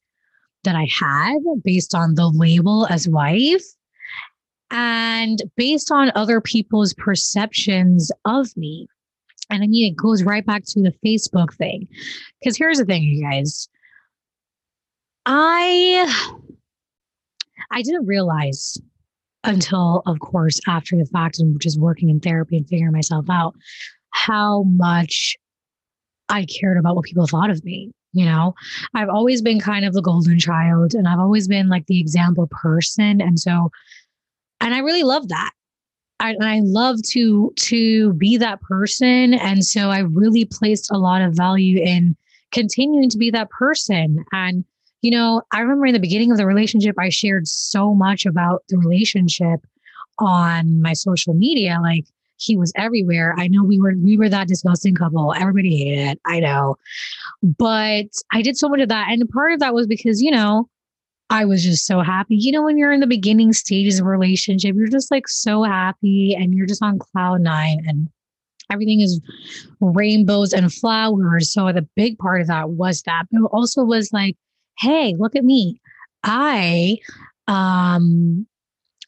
that 0.63 0.77
I 0.77 0.87
had 1.01 1.39
based 1.65 1.97
on 1.97 2.15
the 2.15 2.29
label 2.29 2.87
as 2.91 3.09
wife 3.09 3.65
and 4.71 5.43
based 5.57 5.91
on 5.91 6.13
other 6.15 6.41
people's 6.41 6.95
perceptions 6.95 8.13
of 8.25 8.57
me. 8.57 8.87
And 9.51 9.65
I 9.65 9.67
mean, 9.67 9.93
it 9.93 9.97
goes 9.97 10.23
right 10.23 10.47
back 10.47 10.63
to 10.67 10.81
the 10.81 10.95
Facebook 11.05 11.55
thing. 11.55 11.89
Because 12.39 12.57
here's 12.57 12.79
the 12.79 12.85
thing, 12.85 13.03
you 13.03 13.21
guys. 13.21 13.69
I 15.27 16.39
I 17.71 17.83
didn't 17.83 18.07
realize 18.07 18.79
until, 19.45 20.03
of 20.07 20.19
course, 20.21 20.61
after 20.67 20.97
the 20.97 21.07
fact 21.07 21.39
and 21.39 21.61
just 21.61 21.81
working 21.81 22.11
in 22.11 22.21
therapy 22.21 22.57
and 22.57 22.69
figuring 22.69 22.93
myself 22.93 23.27
out, 23.31 23.55
how 24.11 24.65
much 24.65 25.37
I 26.29 26.45
cared 26.45 26.79
about 26.79 26.97
what 26.97 27.05
people 27.05 27.27
thought 27.27 27.51
of 27.51 27.65
me. 27.65 27.91
You 28.13 28.25
know, 28.25 28.55
I've 28.95 29.09
always 29.09 29.43
been 29.43 29.61
kind 29.61 29.85
of 29.85 29.93
the 29.93 30.03
golden 30.03 30.39
child 30.39 30.95
and 30.95 31.07
I've 31.07 31.21
always 31.21 31.47
been 31.47 31.69
like 31.69 31.87
the 31.87 32.01
example 32.01 32.49
person. 32.51 33.21
And 33.21 33.39
so, 33.39 33.71
and 34.61 34.75
I 34.75 34.79
really 34.79 35.03
love 35.03 35.29
that. 35.29 35.51
I, 36.21 36.31
and 36.33 36.45
I 36.45 36.61
love 36.63 37.01
to 37.11 37.53
to 37.57 38.13
be 38.15 38.39
that 38.39 38.61
person, 38.61 39.35
and 39.35 39.65
so 39.65 39.91
I 39.91 40.01
really 40.01 40.45
placed 40.45 40.91
a 40.91 40.99
lot 40.99 41.23
of 41.23 41.35
value 41.37 41.81
in 41.81 42.17
continuing 42.51 43.09
to 43.11 43.19
be 43.19 43.31
that 43.31 43.51
person. 43.51 44.25
And 44.33 44.65
you 45.03 45.11
know, 45.11 45.43
I 45.53 45.61
remember 45.61 45.87
in 45.87 45.95
the 45.95 46.01
beginning 46.01 46.33
of 46.33 46.39
the 46.39 46.47
relationship, 46.47 46.97
I 46.99 47.09
shared 47.09 47.47
so 47.47 47.95
much 47.95 48.27
about 48.27 48.65
the 48.69 48.79
relationship 48.79 49.61
on 50.19 50.83
my 50.83 50.93
social 50.93 51.35
media, 51.35 51.79
like 51.81 52.05
he 52.39 52.57
was 52.57 52.73
everywhere. 52.77 53.35
I 53.39 53.49
know 53.49 53.65
we 53.65 53.81
were 53.81 53.95
we 53.97 54.17
were 54.17 54.29
that 54.29 54.49
disgusting 54.49 54.95
couple. 54.95 55.35
Everybody 55.35 55.77
hated 55.77 56.09
it. 56.09 56.21
I 56.25 56.41
know. 56.41 56.77
But 57.43 58.07
I 58.33 58.43
did 58.43 58.57
so 58.57 58.69
much 58.69 58.81
of 58.81 58.89
that. 58.89 59.09
And 59.11 59.29
part 59.29 59.53
of 59.53 59.61
that 59.61 59.75
was 59.75 59.87
because, 59.87 60.23
you 60.23 60.31
know, 60.31 60.69
I 61.31 61.45
was 61.45 61.63
just 61.63 61.87
so 61.87 62.01
happy. 62.01 62.37
You 62.37 62.53
know, 62.53 62.63
when 62.63 62.79
you're 62.79 62.93
in 62.93 63.01
the 63.01 63.07
beginning 63.07 63.53
stages 63.53 64.01
of 64.01 64.07
a 64.07 64.09
relationship, 64.09 64.75
you're 64.77 64.89
just 64.89 65.11
like 65.11 65.29
so 65.29 65.63
happy 65.63 66.35
and 66.35 66.55
you're 66.55 66.67
just 66.67 66.83
on 66.83 66.99
cloud 66.99 67.41
nine 67.41 67.85
and 67.87 68.09
everything 68.71 69.01
is 69.01 69.21
rainbows 69.81 70.53
and 70.53 70.73
flowers. 70.73 71.53
So 71.53 71.73
the 71.73 71.87
big 71.97 72.19
part 72.19 72.41
of 72.41 72.47
that 72.49 72.71
was 72.71 73.03
that, 73.03 73.25
but 73.31 73.41
it 73.41 73.51
also 73.53 73.83
was 73.83 74.13
like, 74.13 74.37
hey, 74.79 75.15
look 75.19 75.37
at 75.37 75.45
me. 75.45 75.81
I 76.25 76.99
um 77.47 78.47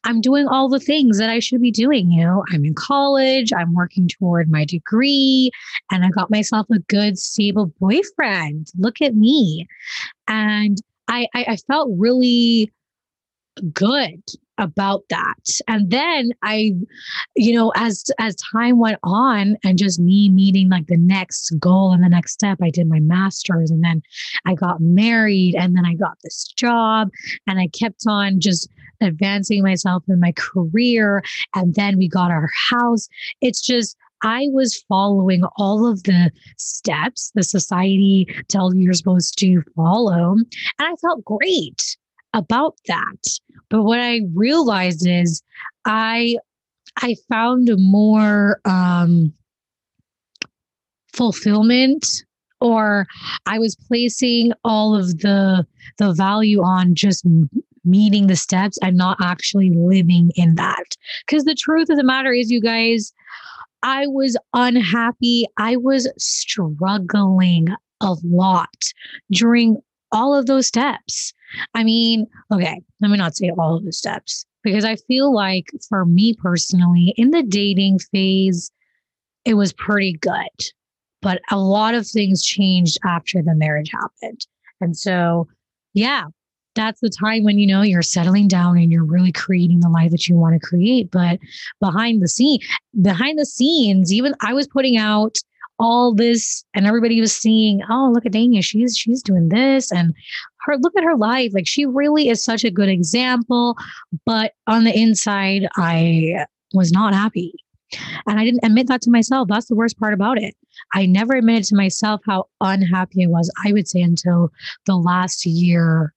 I'm 0.03 0.21
doing 0.21 0.47
all 0.47 0.67
the 0.67 0.79
things 0.79 1.19
that 1.19 1.29
I 1.29 1.39
should 1.39 1.61
be 1.61 1.71
doing. 1.71 2.11
You 2.11 2.23
know, 2.23 2.43
I'm 2.51 2.65
in 2.65 2.73
college, 2.73 3.53
I'm 3.53 3.73
working 3.73 4.07
toward 4.07 4.49
my 4.49 4.65
degree, 4.65 5.51
and 5.91 6.03
I 6.03 6.09
got 6.09 6.31
myself 6.31 6.67
a 6.71 6.79
good, 6.79 7.19
stable 7.19 7.71
boyfriend. 7.79 8.67
Look 8.77 9.01
at 9.01 9.15
me. 9.15 9.67
And 10.27 10.77
I, 11.07 11.27
I, 11.35 11.45
I 11.49 11.55
felt 11.57 11.91
really 11.95 12.71
good 13.73 14.23
about 14.61 15.03
that 15.09 15.49
and 15.67 15.89
then 15.89 16.31
i 16.43 16.71
you 17.35 17.51
know 17.53 17.73
as 17.75 18.05
as 18.19 18.35
time 18.53 18.79
went 18.79 18.99
on 19.03 19.57
and 19.63 19.77
just 19.77 19.99
me 19.99 20.29
meeting 20.29 20.69
like 20.69 20.87
the 20.87 20.97
next 20.97 21.51
goal 21.59 21.91
and 21.91 22.03
the 22.03 22.09
next 22.09 22.31
step 22.31 22.59
i 22.61 22.69
did 22.69 22.87
my 22.87 22.99
masters 22.99 23.71
and 23.71 23.83
then 23.83 24.01
i 24.45 24.53
got 24.53 24.79
married 24.79 25.55
and 25.55 25.75
then 25.75 25.85
i 25.85 25.95
got 25.95 26.17
this 26.23 26.45
job 26.55 27.09
and 27.47 27.59
i 27.59 27.67
kept 27.67 28.03
on 28.07 28.39
just 28.39 28.69
advancing 29.01 29.63
myself 29.63 30.03
in 30.07 30.19
my 30.19 30.31
career 30.33 31.23
and 31.55 31.73
then 31.73 31.97
we 31.97 32.07
got 32.07 32.31
our 32.31 32.49
house 32.69 33.09
it's 33.41 33.61
just 33.61 33.97
I 34.23 34.49
was 34.51 34.83
following 34.87 35.43
all 35.57 35.87
of 35.87 36.03
the 36.03 36.31
steps 36.55 37.31
the 37.33 37.41
society 37.41 38.27
tells 38.49 38.75
you 38.75 38.83
you're 38.83 38.93
supposed 38.93 39.39
to 39.39 39.63
follow. 39.75 40.33
And 40.33 40.45
I 40.79 40.93
felt 41.01 41.25
great 41.25 41.97
about 42.33 42.75
that. 42.87 43.27
But 43.69 43.83
what 43.83 43.99
I 43.99 44.21
realized 44.33 45.07
is 45.07 45.41
I 45.85 46.37
I 47.01 47.15
found 47.29 47.69
more 47.77 48.59
um 48.65 49.33
fulfillment 51.13 52.07
or 52.59 53.07
I 53.45 53.59
was 53.59 53.75
placing 53.87 54.53
all 54.63 54.95
of 54.95 55.19
the 55.19 55.65
the 55.97 56.13
value 56.13 56.61
on 56.61 56.95
just 56.95 57.25
meeting 57.83 58.27
the 58.27 58.35
steps 58.35 58.77
and 58.81 58.95
not 58.95 59.17
actually 59.21 59.71
living 59.71 60.31
in 60.35 60.55
that. 60.55 60.95
Because 61.25 61.43
the 61.43 61.55
truth 61.55 61.89
of 61.89 61.97
the 61.97 62.03
matter 62.03 62.31
is, 62.31 62.51
you 62.51 62.61
guys, 62.61 63.11
I 63.83 64.07
was 64.07 64.37
unhappy. 64.53 65.45
I 65.57 65.77
was 65.77 66.07
struggling 66.17 67.69
a 68.01 68.15
lot 68.23 68.69
during 69.31 69.81
all 70.11 70.35
of 70.35 70.45
those 70.45 70.67
steps. 70.67 71.33
I 71.73 71.83
mean, 71.83 72.27
okay, 72.51 72.81
let 72.99 73.11
me 73.11 73.17
not 73.17 73.35
say 73.35 73.51
all 73.57 73.75
of 73.75 73.85
the 73.85 73.93
steps 73.93 74.45
because 74.63 74.85
I 74.85 74.95
feel 74.95 75.33
like 75.33 75.71
for 75.89 76.05
me 76.05 76.33
personally, 76.33 77.13
in 77.17 77.31
the 77.31 77.43
dating 77.43 77.99
phase, 77.99 78.71
it 79.45 79.55
was 79.55 79.73
pretty 79.73 80.13
good. 80.13 80.71
But 81.21 81.41
a 81.51 81.57
lot 81.57 81.93
of 81.93 82.07
things 82.07 82.43
changed 82.43 82.97
after 83.05 83.41
the 83.41 83.55
marriage 83.55 83.91
happened. 83.91 84.45
And 84.79 84.97
so, 84.97 85.47
yeah, 85.93 86.25
that's 86.75 87.01
the 87.01 87.09
time 87.09 87.43
when 87.43 87.59
you 87.59 87.67
know 87.67 87.81
you're 87.81 88.01
settling 88.01 88.47
down 88.47 88.77
and 88.77 88.91
you're 88.91 89.03
really 89.03 89.31
creating 89.31 89.79
the 89.79 89.89
life 89.89 90.11
that 90.11 90.27
you 90.27 90.35
want 90.35 90.59
to 90.59 90.67
create 90.67 91.11
but 91.11 91.39
behind 91.79 92.21
the 92.21 92.27
scene 92.27 92.59
behind 93.01 93.37
the 93.37 93.45
scenes 93.45 94.13
even 94.13 94.33
i 94.41 94.53
was 94.53 94.67
putting 94.67 94.97
out 94.97 95.37
all 95.81 96.13
this 96.13 96.63
and 96.73 96.85
everybody 96.85 97.19
was 97.19 97.35
seeing 97.35 97.81
oh 97.89 98.11
look 98.13 98.25
at 98.25 98.31
Dania 98.31 98.63
she's 98.63 98.95
she's 98.95 99.21
doing 99.21 99.49
this 99.49 99.91
and 99.91 100.13
her 100.61 100.77
look 100.77 100.93
at 100.95 101.03
her 101.03 101.17
life 101.17 101.51
like 101.53 101.67
she 101.67 101.85
really 101.85 102.29
is 102.29 102.43
such 102.43 102.63
a 102.63 102.71
good 102.71 102.87
example 102.89 103.75
but 104.25 104.53
on 104.67 104.83
the 104.83 104.97
inside 104.97 105.67
i 105.77 106.45
was 106.73 106.91
not 106.91 107.13
happy 107.13 107.53
and 108.27 108.39
I 108.39 108.45
didn't 108.45 108.63
admit 108.63 108.87
that 108.87 109.01
to 109.01 109.11
myself. 109.11 109.47
That's 109.49 109.67
the 109.67 109.75
worst 109.75 109.99
part 109.99 110.13
about 110.13 110.37
it. 110.37 110.55
I 110.93 111.05
never 111.05 111.33
admitted 111.35 111.65
to 111.65 111.75
myself 111.75 112.21
how 112.25 112.45
unhappy 112.61 113.25
I 113.25 113.27
was, 113.27 113.51
I 113.65 113.73
would 113.73 113.87
say, 113.87 114.01
until 114.01 114.51
the 114.85 114.95
last 114.95 115.45
year 115.45 116.13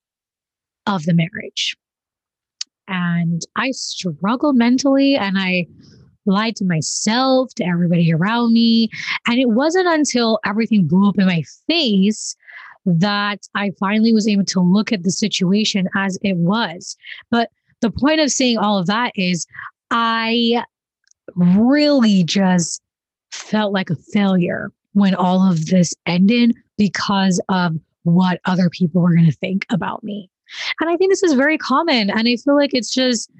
of 0.86 1.04
the 1.04 1.14
marriage. 1.14 1.76
And 2.86 3.42
I 3.56 3.70
struggled 3.72 4.56
mentally 4.56 5.16
and 5.16 5.36
I 5.38 5.66
lied 6.26 6.56
to 6.56 6.64
myself, 6.64 7.54
to 7.54 7.64
everybody 7.64 8.12
around 8.12 8.52
me. 8.52 8.90
And 9.26 9.38
it 9.38 9.50
wasn't 9.50 9.88
until 9.88 10.38
everything 10.44 10.86
blew 10.86 11.08
up 11.08 11.18
in 11.18 11.26
my 11.26 11.42
face 11.66 12.36
that 12.86 13.48
I 13.54 13.72
finally 13.80 14.12
was 14.12 14.28
able 14.28 14.44
to 14.44 14.60
look 14.60 14.92
at 14.92 15.02
the 15.02 15.10
situation 15.10 15.88
as 15.96 16.18
it 16.22 16.36
was. 16.36 16.96
But 17.30 17.50
the 17.80 17.90
point 17.90 18.20
of 18.20 18.30
saying 18.30 18.58
all 18.58 18.78
of 18.78 18.86
that 18.86 19.12
is 19.14 19.46
I 19.90 20.64
really 21.34 22.24
just 22.24 22.82
felt 23.30 23.72
like 23.72 23.90
a 23.90 23.96
failure 23.96 24.70
when 24.92 25.14
all 25.14 25.50
of 25.50 25.66
this 25.66 25.94
ended 26.06 26.54
because 26.76 27.40
of 27.48 27.76
what 28.02 28.40
other 28.44 28.68
people 28.68 29.00
were 29.02 29.14
going 29.14 29.26
to 29.26 29.32
think 29.32 29.66
about 29.70 30.04
me. 30.04 30.30
And 30.80 30.90
I 30.90 30.96
think 30.96 31.10
this 31.10 31.22
is 31.22 31.32
very 31.32 31.58
common. 31.58 32.10
And 32.10 32.28
I 32.28 32.36
feel 32.36 32.54
like 32.54 32.74
it's 32.74 32.92
just, 32.92 33.30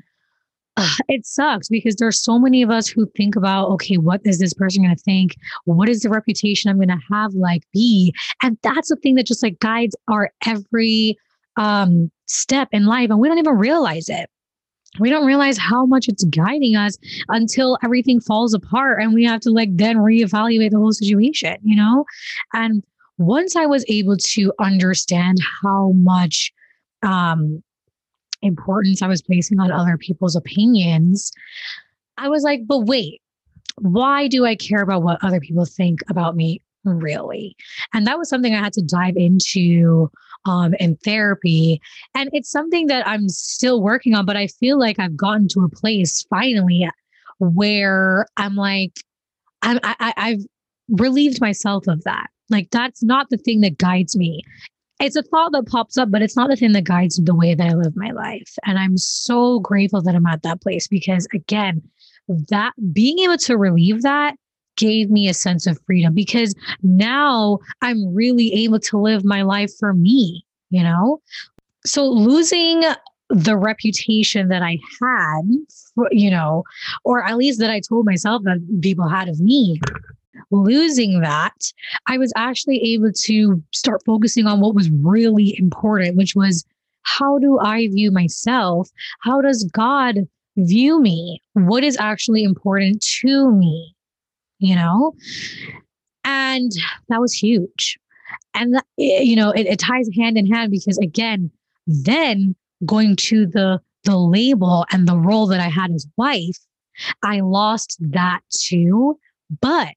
it 1.09 1.27
sucks 1.27 1.69
because 1.69 1.97
there's 1.97 2.21
so 2.21 2.39
many 2.39 2.63
of 2.63 2.71
us 2.71 2.89
who 2.89 3.07
think 3.17 3.37
about, 3.37 3.69
okay, 3.71 3.97
what 3.97 4.21
is 4.25 4.39
this 4.39 4.55
person 4.55 4.83
going 4.83 4.95
to 4.95 5.03
think? 5.03 5.37
What 5.65 5.89
is 5.89 6.01
the 6.01 6.11
reputation 6.11 6.71
I'm 6.71 6.77
going 6.77 6.89
to 6.89 7.01
have 7.13 7.35
like 7.35 7.63
be? 7.73 8.15
And 8.43 8.59
that's 8.63 8.89
the 8.89 8.97
thing 8.97 9.15
that 9.17 9.27
just 9.27 9.43
like 9.43 9.59
guides 9.61 9.97
our 10.09 10.31
every 10.47 11.17
um, 11.57 12.11
step 12.27 12.69
in 12.73 12.87
life. 12.87 13.11
And 13.11 13.21
we 13.21 13.29
don't 13.29 13.39
even 13.39 13.57
realize 13.57 14.09
it 14.09 14.29
we 15.01 15.11
don't 15.11 15.27
realize 15.27 15.59
how 15.59 15.87
much 15.87 16.09
it's 16.09 16.25
guiding 16.25 16.77
us 16.77 16.97
until 17.29 17.79
everything 17.83 18.21
falls 18.21 18.55
apart 18.55 19.03
and 19.03 19.13
we 19.13 19.25
have 19.25 19.41
to 19.41 19.51
like 19.51 19.77
then 19.77 19.97
reevaluate 19.97 20.71
the 20.71 20.79
whole 20.79 20.93
situation, 20.93 21.57
you 21.63 21.77
know? 21.77 22.05
And 22.53 22.83
once 23.19 23.57
I 23.57 23.67
was 23.67 23.85
able 23.89 24.17
to 24.17 24.53
understand 24.61 25.39
how 25.63 25.93
much 25.93 26.53
um, 27.03 27.63
importance 28.45 29.03
I 29.03 29.09
was 29.09 29.23
placing 29.23 29.61
on 29.61 29.73
other 29.73 29.97
people's 29.97 30.37
opinions, 30.37 31.33
I 32.17 32.29
was 32.29 32.43
like, 32.43 32.67
but 32.67 32.81
wait, 32.81 33.21
why 33.79 34.29
do 34.29 34.45
I 34.45 34.55
care 34.55 34.83
about 34.83 35.03
what 35.03 35.23
other 35.25 35.41
people 35.41 35.65
think 35.65 36.01
about 36.09 36.37
me 36.37 36.63
really? 36.85 37.57
And 37.93 38.07
that 38.07 38.19
was 38.19 38.29
something 38.29 38.55
I 38.55 38.61
had 38.61 38.73
to 38.75 38.83
dive 38.83 39.17
into 39.17 40.11
um, 40.47 40.75
in 40.75 40.97
therapy. 40.97 41.81
And 42.15 42.29
it's 42.33 42.51
something 42.51 42.87
that 42.89 43.07
I'm 43.09 43.29
still 43.29 43.83
working 43.83 44.15
on, 44.15 44.27
but 44.27 44.37
I 44.37 44.47
feel 44.47 44.79
like 44.79 44.99
I've 44.99 45.17
gotten 45.17 45.49
to 45.49 45.65
a 45.65 45.69
place 45.69 46.25
finally 46.29 46.89
where 47.39 48.27
I'm 48.37 48.55
like, 48.55 48.93
I'm, 49.63 49.81
I, 49.83 50.13
I've 50.17 50.45
relieved 50.89 51.41
myself 51.41 51.87
of 51.87 52.05
that. 52.05 52.27
Like, 52.51 52.71
that's 52.71 53.03
not 53.03 53.31
the 53.31 53.39
thing 53.39 53.63
that 53.63 53.79
guides 53.79 54.17
me. 54.17 54.43
It's 55.01 55.17
a 55.17 55.23
thought 55.23 55.53
that 55.53 55.67
pops 55.67 55.99
up, 55.99 56.11
but 56.11 56.23
it's 56.23 56.37
not 56.37 56.51
the 56.51 56.57
thing 56.57 56.73
that 56.73 56.85
guides 56.85 57.17
the 57.17 57.35
way 57.35 57.55
that 57.55 57.67
I 57.67 57.75
live 57.75 57.97
my 57.97 58.11
life. 58.11 58.57
And 58.65 58.79
I'm 58.79 58.97
so 58.97 59.59
grateful 59.61 60.01
that 60.03 60.15
I'm 60.15 60.27
at 60.27 60.43
that 60.43 60.63
place 60.63 60.87
because, 60.87 61.27
again, 61.35 61.83
that 62.49 62.73
being 62.93 63.19
able 63.19 63.39
to 63.39 63.57
relieve 63.59 64.03
that 64.03 64.37
gave 64.77 65.11
me 65.11 65.29
a 65.29 65.35
sense 65.35 65.67
of 65.67 65.81
freedom 65.87 66.15
because 66.15 66.55
now 66.83 67.59
I'm 67.83 68.15
really 68.15 68.53
able 68.55 68.81
to 68.81 68.99
live 68.99 69.25
my 69.25 69.43
life 69.43 69.71
for 69.79 69.95
me, 69.95 70.45
you 70.71 70.83
know? 70.83 71.21
So 71.85 72.07
losing 72.07 72.83
the 73.29 73.57
reputation 73.57 74.49
that 74.49 74.63
I 74.63 74.79
had, 75.01 75.43
you 76.11 76.31
know, 76.31 76.65
or 77.05 77.25
at 77.25 77.37
least 77.37 77.59
that 77.61 77.71
I 77.71 77.81
told 77.81 78.07
myself 78.07 78.43
that 78.45 78.81
people 78.81 79.09
had 79.09 79.29
of 79.29 79.41
me, 79.41 79.81
losing 80.51 81.21
that, 81.21 81.73
I 82.07 82.19
was 82.19 82.33
actually 82.37 82.79
able 82.95 83.13
to 83.13 83.63
start 83.73 84.03
focusing 84.05 84.47
on 84.47 84.61
what 84.61 84.75
was 84.75 84.91
really 84.91 85.59
important, 85.59 86.17
which 86.17 86.35
was 86.35 86.65
how 87.03 87.39
do 87.39 87.59
I 87.59 87.89
view 87.89 88.11
myself? 88.11 88.89
How 89.21 89.41
does 89.41 89.65
God 89.65 90.27
view 90.57 91.01
me? 91.01 91.43
What 91.53 91.85
is 91.85 91.97
actually 91.99 92.45
important 92.45 93.03
to 93.21 93.51
me? 93.51 93.95
you 94.65 94.75
know? 94.75 95.15
And 96.25 96.73
that 97.09 97.21
was 97.21 97.35
huge. 97.35 97.99
And, 98.55 98.75
that, 98.75 98.85
eh, 98.99 99.21
you 99.21 99.37
know, 99.37 99.51
it, 99.51 99.67
it 99.67 99.79
ties 99.79 100.09
hand 100.17 100.39
in 100.39 100.51
hand 100.51 100.71
because, 100.71 100.99
again, 100.99 101.51
then 101.87 102.57
going 102.85 103.17
to 103.17 103.47
the 103.47 103.81
the 104.05 104.19
label 104.19 104.85
and 104.93 105.09
the 105.09 105.17
role 105.17 105.47
that 105.47 105.61
I 105.61 105.69
had 105.69 105.91
as 105.91 106.07
wife, 106.19 106.59
I 107.23 107.41
lost 107.41 107.97
that 108.01 108.41
too. 108.51 109.19
But 109.61 109.95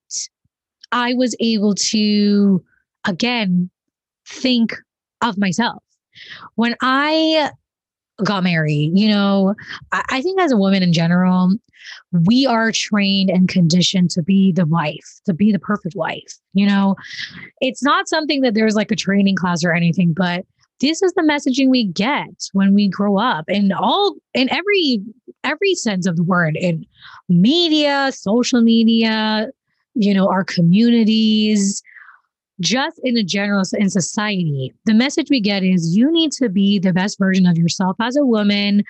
I 0.92 1.14
was 1.14 1.36
able 1.40 1.76
to, 1.76 2.64
again, 3.06 3.70
think 4.28 4.76
of 5.22 5.38
myself. 5.38 5.84
When 6.56 6.76
I 6.82 7.52
got 8.24 8.44
married. 8.44 8.92
You 8.96 9.10
know, 9.10 9.56
I, 9.92 10.04
I 10.10 10.22
think 10.22 10.40
as 10.42 10.52
a 10.52 10.58
woman 10.58 10.84
in 10.84 10.94
general, 10.94 11.54
we 12.26 12.46
are 12.46 12.72
trained 12.72 13.30
and 13.30 13.48
conditioned 13.48 14.10
to 14.12 14.24
be 14.24 14.52
the 14.52 14.66
wife, 14.66 15.22
to 15.26 15.34
be 15.34 15.52
the 15.52 15.60
perfect 15.60 15.96
wife. 15.96 16.34
You 16.54 16.68
know, 16.68 16.96
it's 17.62 17.84
not 17.84 18.08
something 18.08 18.42
that 18.42 18.54
there's 18.54 18.76
like 18.76 18.92
a 18.92 18.96
training 18.96 19.36
class 19.36 19.64
or 19.64 19.74
anything, 19.74 20.14
but 20.14 20.46
this 20.80 21.02
is 21.02 21.14
the 21.14 21.22
messaging 21.22 21.70
we 21.70 21.86
get 21.86 22.50
when 22.54 22.74
we 22.74 22.88
grow 22.88 23.18
up 23.18 23.46
in 23.48 23.72
all 23.72 24.16
in 24.34 24.50
every 24.52 25.02
every 25.44 25.76
sense 25.76 26.06
of 26.06 26.16
the 26.16 26.24
word 26.24 26.56
in 26.56 26.86
media 27.30 28.12
social 28.14 28.62
media 28.62 29.48
you 29.96 30.14
know 30.14 30.28
our 30.30 30.44
communities 30.44 31.82
just 32.60 33.00
in 33.04 33.16
a 33.16 33.24
general 33.24 33.64
in 33.74 33.90
society 33.90 34.74
the 34.86 34.94
message 34.94 35.30
we 35.30 35.40
get 35.40 35.64
is 35.64 35.96
you 35.96 36.12
need 36.12 36.32
to 36.32 36.50
be 36.50 36.80
the 36.80 36.94
best 36.94 37.20
version 37.20 37.46
of 37.46 37.58
yourself 37.58 37.96
as 38.02 38.16
a 38.16 38.26
woman 38.26 38.84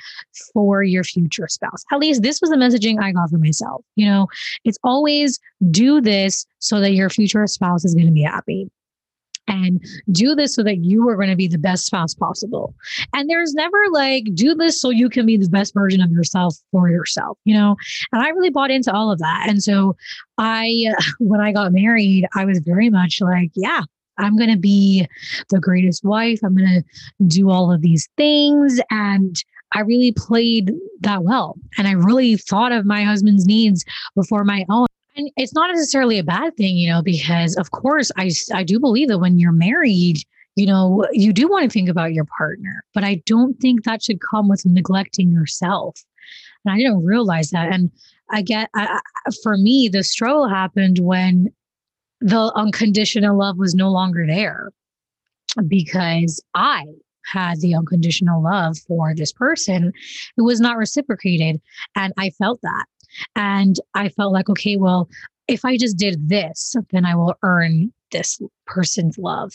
for 0.53 0.83
your 0.83 1.03
future 1.03 1.49
spouse. 1.49 1.83
At 1.91 1.99
least 1.99 2.21
this 2.21 2.39
was 2.39 2.49
the 2.49 2.55
messaging 2.55 3.01
i 3.01 3.11
got 3.11 3.29
for 3.29 3.37
myself 3.37 3.83
you 3.95 4.05
know? 4.05 4.27
It's 4.63 4.77
always 4.83 5.39
do 5.69 5.99
this 5.99 6.45
so 6.59 6.79
that 6.79 6.91
your 6.91 7.09
future 7.09 7.45
spouse 7.47 7.83
is 7.83 7.93
going 7.93 8.07
to 8.07 8.13
be 8.13 8.23
happy 8.23 8.69
and 9.47 9.83
do 10.11 10.35
this 10.35 10.55
so 10.55 10.63
that 10.63 10.83
you 10.83 11.07
are 11.09 11.15
going 11.15 11.29
to 11.29 11.35
be 11.35 11.47
the 11.47 11.57
best 11.57 11.85
spouse 11.85 12.13
possible. 12.13 12.75
And 13.13 13.29
there's 13.29 13.53
never 13.53 13.77
like, 13.91 14.25
do 14.33 14.53
this 14.55 14.81
so 14.81 14.89
you 14.89 15.09
can 15.09 15.25
be 15.25 15.37
the 15.37 15.49
best 15.49 15.73
version 15.73 16.01
of 16.01 16.11
yourself 16.11 16.55
for 16.71 16.89
yourself, 16.89 17.37
you 17.45 17.55
know? 17.55 17.75
And 18.11 18.21
I 18.21 18.29
really 18.29 18.49
bought 18.49 18.71
into 18.71 18.93
all 18.93 19.11
of 19.11 19.19
that. 19.19 19.45
And 19.47 19.63
so 19.63 19.95
I, 20.37 20.93
when 21.19 21.41
I 21.41 21.51
got 21.51 21.71
married, 21.71 22.27
I 22.35 22.45
was 22.45 22.59
very 22.59 22.89
much 22.89 23.19
like, 23.21 23.51
yeah, 23.55 23.81
I'm 24.17 24.37
going 24.37 24.51
to 24.51 24.57
be 24.57 25.07
the 25.49 25.59
greatest 25.59 26.03
wife. 26.03 26.39
I'm 26.43 26.55
going 26.55 26.83
to 26.83 27.25
do 27.25 27.49
all 27.49 27.71
of 27.71 27.81
these 27.81 28.09
things. 28.17 28.79
And 28.89 29.35
I 29.73 29.81
really 29.81 30.11
played 30.11 30.73
that 31.01 31.23
well. 31.23 31.55
And 31.77 31.87
I 31.87 31.91
really 31.91 32.37
thought 32.37 32.71
of 32.71 32.85
my 32.85 33.03
husband's 33.03 33.45
needs 33.45 33.85
before 34.15 34.43
my 34.43 34.65
own. 34.69 34.86
And 35.17 35.31
it's 35.35 35.53
not 35.53 35.71
necessarily 35.71 36.19
a 36.19 36.23
bad 36.23 36.55
thing, 36.55 36.77
you 36.77 36.89
know, 36.89 37.01
because 37.01 37.55
of 37.57 37.71
course 37.71 38.11
I 38.17 38.29
I 38.53 38.63
do 38.63 38.79
believe 38.79 39.09
that 39.09 39.17
when 39.17 39.39
you're 39.39 39.51
married, 39.51 40.19
you 40.55 40.65
know, 40.65 41.05
you 41.11 41.33
do 41.33 41.47
want 41.47 41.63
to 41.63 41.73
think 41.73 41.89
about 41.89 42.13
your 42.13 42.25
partner, 42.37 42.83
but 42.93 43.03
I 43.03 43.21
don't 43.25 43.59
think 43.59 43.83
that 43.83 44.03
should 44.03 44.21
come 44.21 44.47
with 44.47 44.65
neglecting 44.65 45.31
yourself. 45.31 46.03
And 46.63 46.73
I 46.73 46.77
didn't 46.77 47.03
realize 47.03 47.49
that. 47.49 47.71
And 47.71 47.91
I 48.29 48.41
get, 48.41 48.69
I, 48.75 48.99
for 49.43 49.57
me, 49.57 49.87
the 49.87 50.03
struggle 50.03 50.47
happened 50.47 50.99
when 50.99 51.51
the 52.19 52.51
unconditional 52.55 53.37
love 53.37 53.57
was 53.57 53.75
no 53.75 53.89
longer 53.89 54.25
there 54.27 54.71
because 55.67 56.43
I 56.55 56.85
had 57.25 57.59
the 57.61 57.75
unconditional 57.75 58.41
love 58.41 58.77
for 58.79 59.13
this 59.15 59.31
person 59.31 59.93
who 60.35 60.45
was 60.45 60.59
not 60.59 60.77
reciprocated. 60.77 61.61
And 61.95 62.13
I 62.17 62.31
felt 62.31 62.61
that. 62.63 62.85
And 63.35 63.75
I 63.93 64.09
felt 64.09 64.33
like, 64.33 64.49
okay, 64.49 64.77
well, 64.77 65.09
if 65.47 65.63
I 65.63 65.77
just 65.77 65.97
did 65.97 66.29
this, 66.29 66.75
then 66.91 67.05
I 67.05 67.15
will 67.15 67.35
earn 67.43 67.91
this 68.11 68.39
person's 68.65 69.17
love. 69.17 69.53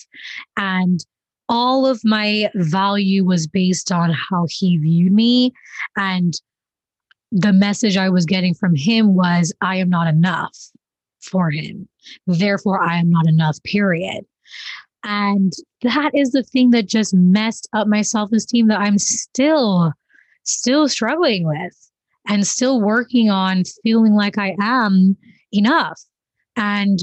And 0.57 1.05
all 1.49 1.87
of 1.87 2.01
my 2.05 2.51
value 2.55 3.25
was 3.25 3.47
based 3.47 3.93
on 3.93 4.11
how 4.11 4.47
he 4.49 4.79
viewed 4.79 5.13
me. 5.13 5.53
And 5.97 6.35
the 7.31 7.53
message 7.53 7.97
I 7.97 8.09
was 8.09 8.27
getting 8.27 8.55
from 8.55 8.75
him 8.75 9.15
was, 9.15 9.53
I 9.61 9.77
am 9.77 9.91
not 9.91 10.07
enough 10.07 10.57
for 11.21 11.51
him. 11.51 11.89
Therefore, 12.27 12.81
I 12.83 12.97
am 12.97 13.11
not 13.11 13.29
enough, 13.29 13.63
period. 13.65 14.25
And 15.05 15.53
that 15.83 16.13
is 16.15 16.31
the 16.31 16.43
thing 16.43 16.71
that 16.71 16.87
just 16.87 17.13
messed 17.15 17.69
up 17.73 17.89
my 17.89 18.03
self 18.03 18.33
esteem 18.33 18.69
that 18.69 18.81
I'm 18.81 18.99
still, 18.99 19.93
still 20.45 20.89
struggling 20.89 21.47
with 21.47 21.92
and 22.29 22.47
still 22.47 22.81
working 22.81 23.31
on 23.31 23.65
feeling 23.83 24.15
like 24.15 24.39
I 24.39 24.57
am 24.61 25.17
enough. 25.53 26.01
And 26.57 26.99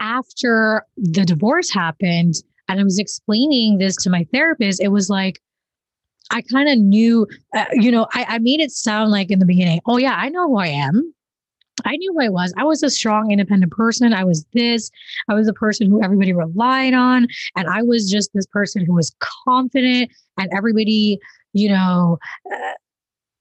after 0.00 0.84
the 0.96 1.24
divorce 1.24 1.70
happened, 1.70 2.34
and 2.68 2.80
I 2.80 2.84
was 2.84 2.98
explaining 2.98 3.78
this 3.78 3.96
to 3.96 4.10
my 4.10 4.26
therapist, 4.32 4.80
it 4.80 4.88
was 4.88 5.08
like, 5.08 5.40
I 6.30 6.42
kind 6.42 6.68
of 6.68 6.78
knew, 6.78 7.26
uh, 7.54 7.64
you 7.72 7.90
know, 7.90 8.06
I, 8.12 8.26
I 8.28 8.38
made 8.38 8.60
it 8.60 8.70
sound 8.70 9.10
like 9.10 9.30
in 9.30 9.38
the 9.38 9.46
beginning, 9.46 9.80
oh, 9.86 9.96
yeah, 9.96 10.14
I 10.16 10.28
know 10.28 10.46
who 10.48 10.58
I 10.58 10.66
am. 10.66 11.14
I 11.84 11.96
knew 11.96 12.12
who 12.12 12.20
I 12.20 12.28
was. 12.28 12.52
I 12.56 12.64
was 12.64 12.82
a 12.82 12.90
strong, 12.90 13.30
independent 13.30 13.72
person. 13.72 14.12
I 14.12 14.24
was 14.24 14.44
this. 14.52 14.90
I 15.28 15.34
was 15.34 15.48
a 15.48 15.52
person 15.52 15.88
who 15.88 16.02
everybody 16.02 16.32
relied 16.32 16.92
on. 16.92 17.28
And 17.56 17.68
I 17.68 17.82
was 17.82 18.10
just 18.10 18.30
this 18.34 18.46
person 18.46 18.84
who 18.84 18.94
was 18.94 19.14
confident 19.44 20.10
and 20.36 20.50
everybody, 20.52 21.18
you 21.52 21.68
know, 21.70 22.18
uh, 22.52 22.72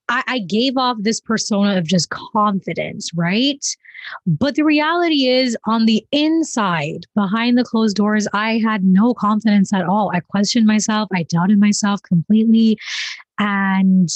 I, 0.09 0.23
I 0.27 0.39
gave 0.39 0.77
off 0.77 0.97
this 0.99 1.19
persona 1.19 1.77
of 1.77 1.85
just 1.85 2.09
confidence, 2.09 3.11
right? 3.15 3.63
But 4.25 4.55
the 4.55 4.63
reality 4.63 5.27
is, 5.27 5.57
on 5.65 5.85
the 5.85 6.05
inside, 6.11 7.05
behind 7.15 7.57
the 7.57 7.63
closed 7.63 7.97
doors, 7.97 8.27
I 8.33 8.59
had 8.59 8.83
no 8.83 9.13
confidence 9.13 9.73
at 9.73 9.85
all. 9.85 10.11
I 10.13 10.19
questioned 10.19 10.67
myself, 10.67 11.09
I 11.13 11.23
doubted 11.23 11.59
myself 11.59 12.01
completely. 12.03 12.77
And 13.39 14.09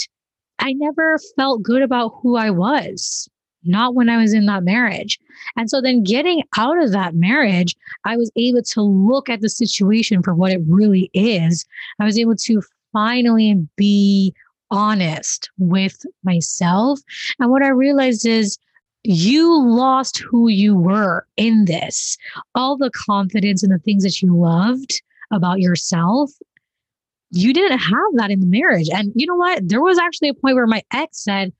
I 0.59 0.73
never 0.73 1.17
felt 1.35 1.63
good 1.63 1.81
about 1.81 2.13
who 2.21 2.37
I 2.37 2.51
was 2.51 3.29
not 3.63 3.95
when 3.95 4.09
I 4.09 4.17
was 4.17 4.33
in 4.33 4.45
that 4.47 4.63
marriage. 4.63 5.19
And 5.55 5.69
so 5.69 5.81
then 5.81 6.03
getting 6.03 6.43
out 6.57 6.81
of 6.81 6.91
that 6.91 7.15
marriage, 7.15 7.75
I 8.05 8.17
was 8.17 8.31
able 8.35 8.63
to 8.63 8.81
look 8.81 9.29
at 9.29 9.41
the 9.41 9.49
situation 9.49 10.23
for 10.23 10.33
what 10.33 10.51
it 10.51 10.61
really 10.67 11.09
is. 11.13 11.65
I 11.99 12.05
was 12.05 12.17
able 12.17 12.35
to 12.37 12.61
finally 12.93 13.67
be 13.75 14.33
honest 14.71 15.49
with 15.57 16.05
myself. 16.23 16.99
And 17.39 17.51
what 17.51 17.63
I 17.63 17.69
realized 17.69 18.25
is, 18.25 18.57
you 19.03 19.67
lost 19.67 20.19
who 20.19 20.47
you 20.47 20.75
were 20.75 21.25
in 21.35 21.65
this. 21.65 22.17
All 22.53 22.77
the 22.77 22.91
confidence 22.91 23.63
and 23.63 23.71
the 23.71 23.79
things 23.79 24.03
that 24.03 24.21
you 24.21 24.35
loved 24.35 25.01
about 25.31 25.59
yourself, 25.59 26.31
you 27.31 27.53
didn't 27.53 27.79
have 27.79 28.11
that 28.15 28.29
in 28.29 28.41
the 28.41 28.45
marriage. 28.45 28.89
And 28.93 29.11
you 29.15 29.25
know 29.25 29.35
what? 29.35 29.67
There 29.67 29.81
was 29.81 29.97
actually 29.97 30.29
a 30.29 30.33
point 30.33 30.55
where 30.55 30.67
my 30.67 30.83
ex 30.93 31.23
said, 31.23 31.51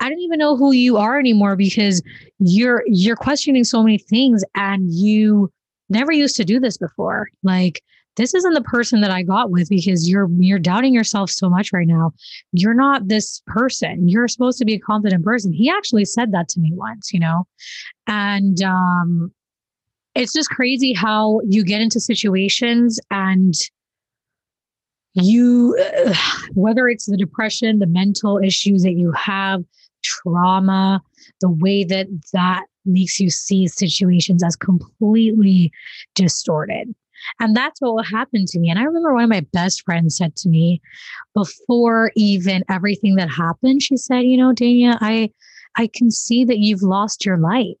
I 0.00 0.08
don't 0.08 0.20
even 0.20 0.38
know 0.38 0.56
who 0.56 0.72
you 0.72 0.96
are 0.96 1.18
anymore 1.18 1.56
because 1.56 2.02
you're 2.38 2.82
you're 2.86 3.16
questioning 3.16 3.64
so 3.64 3.82
many 3.82 3.98
things 3.98 4.42
and 4.54 4.90
you 4.90 5.52
never 5.90 6.12
used 6.12 6.36
to 6.36 6.44
do 6.44 6.58
this 6.58 6.78
before. 6.78 7.28
Like 7.42 7.82
this 8.16 8.34
isn't 8.34 8.54
the 8.54 8.62
person 8.62 9.00
that 9.00 9.10
I 9.10 9.22
got 9.22 9.50
with 9.50 9.68
because 9.68 10.08
you're 10.08 10.28
you're 10.38 10.58
doubting 10.58 10.94
yourself 10.94 11.30
so 11.30 11.48
much 11.48 11.72
right 11.72 11.86
now. 11.86 12.12
You're 12.52 12.74
not 12.74 13.08
this 13.08 13.42
person. 13.46 14.08
You're 14.08 14.28
supposed 14.28 14.58
to 14.58 14.64
be 14.64 14.74
a 14.74 14.78
confident 14.78 15.24
person. 15.24 15.52
He 15.52 15.70
actually 15.70 16.04
said 16.04 16.32
that 16.32 16.48
to 16.50 16.60
me 16.60 16.72
once, 16.74 17.12
you 17.12 17.20
know. 17.20 17.46
And 18.06 18.62
um 18.62 19.32
it's 20.14 20.32
just 20.32 20.50
crazy 20.50 20.92
how 20.92 21.40
you 21.48 21.64
get 21.64 21.80
into 21.80 22.00
situations 22.00 22.98
and 23.10 23.54
you 25.14 25.76
uh, 25.80 26.14
whether 26.54 26.88
it's 26.88 27.06
the 27.06 27.16
depression 27.16 27.78
the 27.78 27.86
mental 27.86 28.38
issues 28.38 28.82
that 28.82 28.94
you 28.94 29.12
have 29.12 29.64
trauma, 30.02 31.02
the 31.40 31.50
way 31.50 31.84
that 31.84 32.06
that 32.32 32.64
makes 32.84 33.20
you 33.20 33.30
see 33.30 33.68
situations 33.68 34.42
as 34.42 34.56
completely 34.56 35.70
distorted. 36.14 36.94
And 37.38 37.56
that's 37.56 37.80
what 37.80 37.94
will 37.94 38.02
happen 38.02 38.44
to 38.46 38.58
me. 38.58 38.70
And 38.70 38.78
I 38.78 38.84
remember 38.84 39.14
one 39.14 39.24
of 39.24 39.30
my 39.30 39.46
best 39.52 39.82
friends 39.82 40.16
said 40.16 40.36
to 40.36 40.48
me 40.48 40.80
before 41.34 42.12
even 42.16 42.64
everything 42.68 43.16
that 43.16 43.30
happened, 43.30 43.82
she 43.82 43.96
said, 43.96 44.20
you 44.20 44.36
know, 44.36 44.52
Dania, 44.52 44.96
I 45.00 45.30
I 45.76 45.86
can 45.86 46.10
see 46.10 46.44
that 46.44 46.58
you've 46.58 46.82
lost 46.82 47.24
your 47.24 47.38
light. 47.38 47.78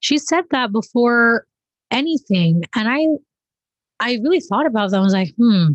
She 0.00 0.18
said 0.18 0.44
that 0.50 0.72
before 0.72 1.46
anything. 1.90 2.64
And 2.74 2.88
I 2.88 3.06
I 4.00 4.18
really 4.22 4.40
thought 4.40 4.66
about 4.66 4.90
that. 4.90 4.98
I 4.98 5.02
was 5.02 5.12
like, 5.12 5.34
hmm, 5.36 5.72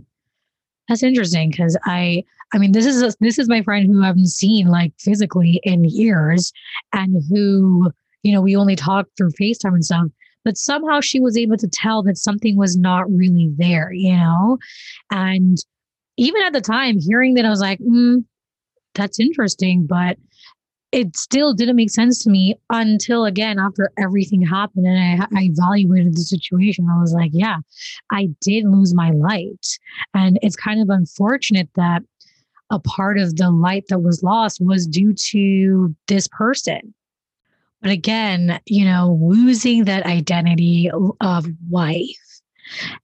that's 0.88 1.04
interesting 1.04 1.50
because 1.52 1.78
I 1.86 2.24
I 2.54 2.58
mean, 2.58 2.74
this 2.74 2.86
is 2.86 3.02
a, 3.02 3.14
this 3.22 3.40
is 3.40 3.48
my 3.48 3.62
friend 3.62 3.88
who 3.88 4.04
I 4.04 4.08
haven't 4.08 4.28
seen 4.28 4.68
like 4.68 4.94
physically 5.00 5.62
in 5.64 5.86
years, 5.86 6.52
and 6.94 7.24
who 7.30 7.92
you 8.24 8.34
know 8.34 8.42
we 8.42 8.56
only 8.56 8.76
talk 8.76 9.08
through 9.18 9.32
FaceTime 9.32 9.74
and 9.74 9.86
stuff. 9.86 10.08
But 10.44 10.58
somehow 10.58 11.02
she 11.02 11.20
was 11.20 11.38
able 11.38 11.58
to 11.58 11.68
tell 11.68 12.04
that 12.04 12.18
something 12.18 12.56
was 12.58 12.78
not 12.78 13.12
really 13.12 13.52
there, 13.58 13.92
you 13.92 14.16
know. 14.16 14.58
And 15.12 15.58
even 16.18 16.42
at 16.44 16.54
the 16.54 16.62
time, 16.62 17.00
hearing 17.00 17.36
that, 17.36 17.46
I 17.46 17.50
was 17.50 17.62
like, 17.62 17.80
mm, 17.80 18.24
"That's 18.96 19.20
interesting," 19.20 19.86
but 19.86 20.18
it 20.92 21.16
still 21.16 21.54
didn't 21.54 21.78
make 21.78 21.90
sense 21.90 22.22
to 22.24 22.30
me 22.30 22.56
until 22.70 23.24
again 23.26 23.58
after 23.60 23.92
everything 23.98 24.42
happened 24.42 24.86
and 24.86 25.24
I, 25.24 25.26
I, 25.40 25.44
evaluated 25.44 26.16
the 26.16 26.22
situation 26.22 26.90
i 26.90 27.00
was 27.00 27.14
like 27.14 27.32
yeah 27.34 27.60
i 28.12 28.28
did 28.42 28.66
lose 28.66 28.94
my 28.94 29.12
light 29.12 29.66
and 30.14 30.38
it's 30.42 30.58
kind 30.58 30.82
of 30.82 30.90
unfortunate 30.90 31.70
that 31.76 32.04
a 32.72 32.80
part 32.80 33.20
of 33.20 33.36
the 33.36 33.52
light 33.52 33.86
that 33.90 34.00
was 34.00 34.24
lost 34.24 34.60
was 34.62 34.88
due 34.88 35.14
to 35.14 35.94
this 36.08 36.28
person. 36.30 36.94
But 37.82 37.92
again, 37.92 38.60
you 38.66 38.86
know, 38.86 39.18
losing 39.22 39.86
that 39.86 40.06
identity 40.06 40.90
of 41.20 41.48
wife 41.70 42.42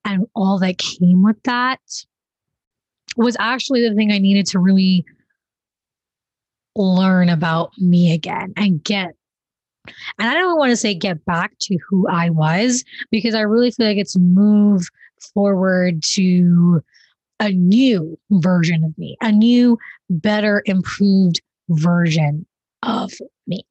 and 0.06 0.28
all 0.36 0.60
that 0.60 0.78
came 0.78 1.24
with 1.24 1.42
that 1.44 1.80
was 3.16 3.36
actually 3.40 3.88
the 3.88 3.96
thing 3.96 4.12
I 4.12 4.20
needed 4.20 4.46
to 4.48 4.60
really 4.60 5.04
learn 6.76 7.30
about 7.30 7.72
me 7.78 8.14
again 8.14 8.54
and 8.56 8.84
get 8.84 9.16
and 10.20 10.28
I 10.28 10.34
don't 10.34 10.58
want 10.58 10.72
to 10.72 10.76
say 10.76 10.94
get 10.94 11.24
back 11.26 11.54
to 11.62 11.78
who 11.90 12.08
I 12.08 12.30
was 12.30 12.84
because 13.10 13.34
I 13.34 13.42
really 13.42 13.72
feel 13.72 13.88
like 13.88 13.98
it's 13.98 14.18
move 14.18 14.86
forward 15.34 16.04
to 16.14 16.84
a 17.40 17.50
new 17.52 18.18
version 18.32 18.84
of 18.84 18.98
me, 18.98 19.16
a 19.22 19.32
new, 19.32 19.78
better, 20.10 20.62
improved 20.66 21.42
version 21.70 22.46
of 22.84 23.12
me. 23.48 23.66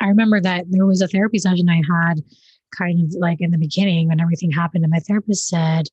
I 0.00 0.08
remember 0.08 0.40
that 0.40 0.66
there 0.70 0.86
was 0.86 1.00
a 1.00 1.08
therapy 1.08 1.38
session 1.38 1.68
I 1.68 1.82
had 1.88 2.22
kind 2.76 3.00
of 3.00 3.14
like 3.18 3.40
in 3.40 3.50
the 3.50 3.58
beginning 3.58 4.08
when 4.08 4.20
everything 4.20 4.50
happened, 4.50 4.84
and 4.84 4.90
my 4.90 4.98
therapist 5.00 5.48
said, 5.48 5.88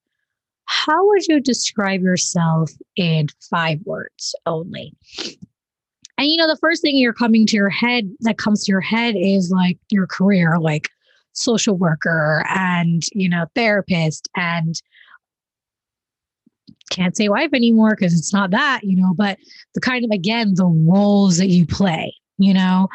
How 0.66 1.06
would 1.08 1.28
you 1.28 1.40
describe 1.40 2.02
yourself 2.02 2.72
in 2.96 3.28
five 3.50 3.80
words 3.86 4.36
only? 4.46 4.94
And 6.18 6.28
you 6.28 6.38
know, 6.38 6.48
the 6.48 6.58
first 6.58 6.82
thing 6.82 6.98
you're 6.98 7.14
coming 7.14 7.46
to 7.48 7.56
your 7.56 7.70
head 7.70 8.12
that 8.22 8.38
comes 8.38 8.64
to 8.64 8.72
your 8.72 8.82
head 8.82 9.16
is 9.18 9.52
like 9.52 9.78
your 9.90 10.08
career, 10.08 10.60
like 10.60 10.90
social 11.34 11.76
worker 11.76 12.46
and, 12.50 13.04
you 13.14 13.28
know, 13.28 13.46
therapist 13.56 14.30
and 14.36 14.76
can't 16.90 17.18
say 17.18 17.30
wife 17.30 17.50
anymore 17.54 17.96
because 17.98 18.18
it's 18.18 18.34
not 18.34 18.52
that, 18.52 18.82
you 18.84 18.96
know, 18.96 19.14
but 19.16 19.38
the 19.74 19.82
kind 19.82 20.06
of, 20.06 20.12
again, 20.12 20.54
the 20.56 20.66
roles 20.66 21.38
that 21.38 21.48
you 21.48 21.66
play. 21.66 22.14
You 22.44 22.54
know, 22.54 22.90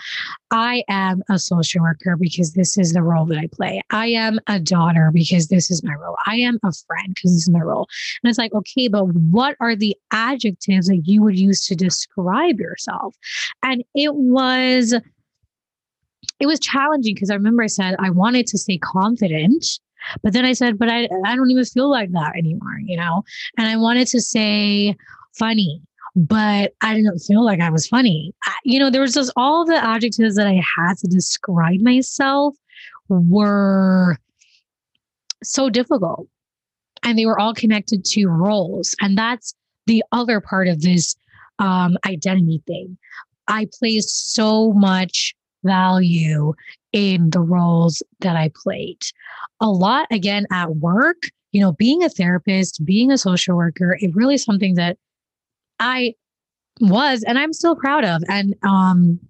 I 0.50 0.84
am 0.88 1.22
a 1.30 1.38
social 1.38 1.82
worker 1.82 2.16
because 2.16 2.52
this 2.52 2.76
is 2.76 2.92
the 2.92 3.02
role 3.02 3.24
that 3.26 3.38
I 3.38 3.46
play. 3.46 3.80
I 3.90 4.08
am 4.08 4.38
a 4.46 4.60
daughter 4.60 5.10
because 5.12 5.48
this 5.48 5.70
is 5.70 5.82
my 5.82 5.94
role. 5.94 6.16
I 6.26 6.36
am 6.36 6.58
a 6.62 6.72
friend 6.72 7.14
because 7.14 7.32
this 7.32 7.42
is 7.42 7.50
my 7.50 7.60
role. 7.60 7.88
And 8.22 8.28
it's 8.28 8.38
like, 8.38 8.52
okay, 8.52 8.88
but 8.88 9.06
what 9.06 9.56
are 9.60 9.74
the 9.74 9.96
adjectives 10.10 10.88
that 10.88 11.02
you 11.04 11.22
would 11.22 11.38
use 11.38 11.66
to 11.66 11.74
describe 11.74 12.60
yourself? 12.60 13.16
And 13.62 13.82
it 13.94 14.14
was, 14.14 14.92
it 16.40 16.46
was 16.46 16.60
challenging 16.60 17.14
because 17.14 17.30
I 17.30 17.34
remember 17.34 17.62
I 17.62 17.68
said 17.68 17.96
I 17.98 18.10
wanted 18.10 18.46
to 18.48 18.58
stay 18.58 18.78
confident 18.78 19.64
but 20.22 20.32
then 20.32 20.44
I 20.44 20.52
said, 20.52 20.78
but 20.78 20.88
I, 20.88 21.08
I 21.24 21.36
don't 21.36 21.50
even 21.50 21.64
feel 21.64 21.90
like 21.90 22.12
that 22.12 22.36
anymore, 22.36 22.78
you 22.84 22.96
know? 22.96 23.24
And 23.58 23.66
I 23.66 23.76
wanted 23.76 24.06
to 24.08 24.20
say 24.20 24.96
funny, 25.38 25.82
but 26.18 26.74
I 26.82 26.94
didn't 26.94 27.20
feel 27.20 27.44
like 27.44 27.60
I 27.60 27.70
was 27.70 27.86
funny. 27.86 28.34
I, 28.44 28.54
you 28.64 28.80
know, 28.80 28.90
there 28.90 29.00
was 29.00 29.14
just 29.14 29.32
all 29.36 29.64
the 29.64 29.76
adjectives 29.76 30.34
that 30.34 30.48
I 30.48 30.60
had 30.76 30.98
to 30.98 31.06
describe 31.06 31.80
myself 31.80 32.56
were 33.08 34.16
so 35.44 35.70
difficult. 35.70 36.26
And 37.04 37.16
they 37.16 37.26
were 37.26 37.38
all 37.38 37.54
connected 37.54 38.04
to 38.06 38.26
roles. 38.26 38.96
And 39.00 39.16
that's 39.16 39.54
the 39.86 40.02
other 40.10 40.40
part 40.40 40.66
of 40.66 40.82
this 40.82 41.14
um, 41.60 41.96
identity 42.04 42.62
thing. 42.66 42.98
I 43.46 43.68
placed 43.78 44.34
so 44.34 44.72
much 44.72 45.36
value 45.62 46.52
in 46.92 47.30
the 47.30 47.40
roles 47.40 48.02
that 48.20 48.34
I 48.34 48.50
played. 48.56 49.02
A 49.60 49.70
lot, 49.70 50.08
again, 50.10 50.46
at 50.50 50.76
work, 50.76 51.22
you 51.52 51.60
know, 51.60 51.72
being 51.72 52.02
a 52.02 52.08
therapist, 52.08 52.84
being 52.84 53.12
a 53.12 53.18
social 53.18 53.56
worker, 53.56 53.96
it 54.00 54.14
really 54.16 54.34
is 54.34 54.42
something 54.42 54.74
that 54.74 54.98
I 55.80 56.14
was 56.80 57.24
and 57.24 57.38
I'm 57.38 57.52
still 57.52 57.76
proud 57.76 58.04
of. 58.04 58.22
And 58.28 58.54
um, 58.62 59.20